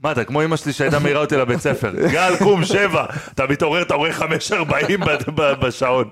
[0.04, 1.92] מה, אתה כמו אמא שלי שהייתה מעירה אותי לבית ספר.
[2.12, 3.06] גל, קום, שבע.
[3.34, 4.26] אתה מתעורר, אתה רואה 5.40
[5.06, 6.10] ב- ב- בשעון.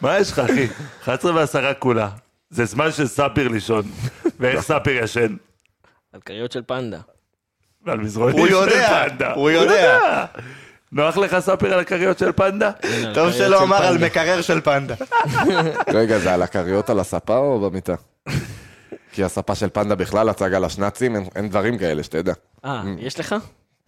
[0.00, 0.66] מה יש לך, אחי?
[1.02, 2.08] 11 ועשרה כולה.
[2.50, 3.82] זה זמן של ספיר לישון.
[4.40, 5.36] ואיך ספיר ישן?
[6.14, 6.98] על כריות של פנדה.
[7.86, 9.32] ועל מזרונים הוא של יודע, פנדה.
[9.32, 9.98] הוא יודע.
[10.92, 12.70] נוח לך ספיר על הכריות של פנדה?
[12.82, 13.98] על טוב שלא של אמר על.
[13.98, 14.94] מקרר של פנדה.
[15.98, 17.94] רגע, זה על הכריות על הספה או במיטה?
[19.12, 22.32] כי הספה של פנדה בכלל הצגה לשנאצים, אין- אין דברים כאלה, שתדע.
[22.64, 23.34] אה, יש לך?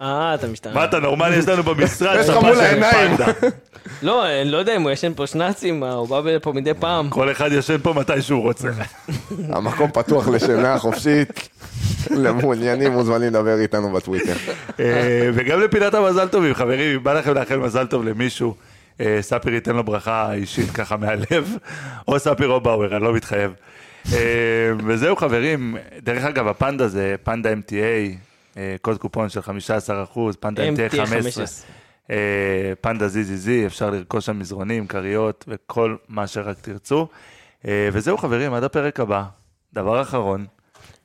[0.03, 0.75] אה, אתה משתנה.
[0.75, 1.37] מה אתה נורמלי?
[1.37, 3.17] יש לנו במשרד יש לך ספה מול של העיניים.
[3.17, 3.33] פנדה.
[4.03, 7.11] לא, אני לא יודע אם הוא ישן פה שנאצים, מה, הוא בא לפה מדי פעם.
[7.11, 8.69] כל אחד ישן פה מתי שהוא רוצה.
[9.55, 11.49] המקום פתוח לשינה חופשית.
[12.11, 14.35] למעוניינים מוזמנים לדבר איתנו בטוויטר.
[14.81, 18.55] אה, וגם לפינת המזל טובים, חברים, אם בא לכם לאחל מזל טוב למישהו,
[19.01, 21.57] אה, ספיר ייתן לו ברכה אישית ככה מהלב,
[22.09, 23.53] או ספיר או באואר, אני לא מתחייב.
[24.13, 24.19] אה,
[24.87, 28.17] וזהו חברים, דרך אגב, הפנדה זה פנדה MTA,
[28.57, 31.45] אה, קוד קופון של 15 אחוז, פנדה MTA 15.
[32.11, 32.17] אה,
[32.81, 37.09] פנדה ZZZ, אפשר לרכוש שם מזרונים, כריות וכל מה שרק תרצו.
[37.93, 39.23] וזהו חברים, עד הפרק הבא.
[39.73, 40.47] דבר אחרון,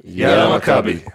[0.04, 1.00] יאללה מכבי.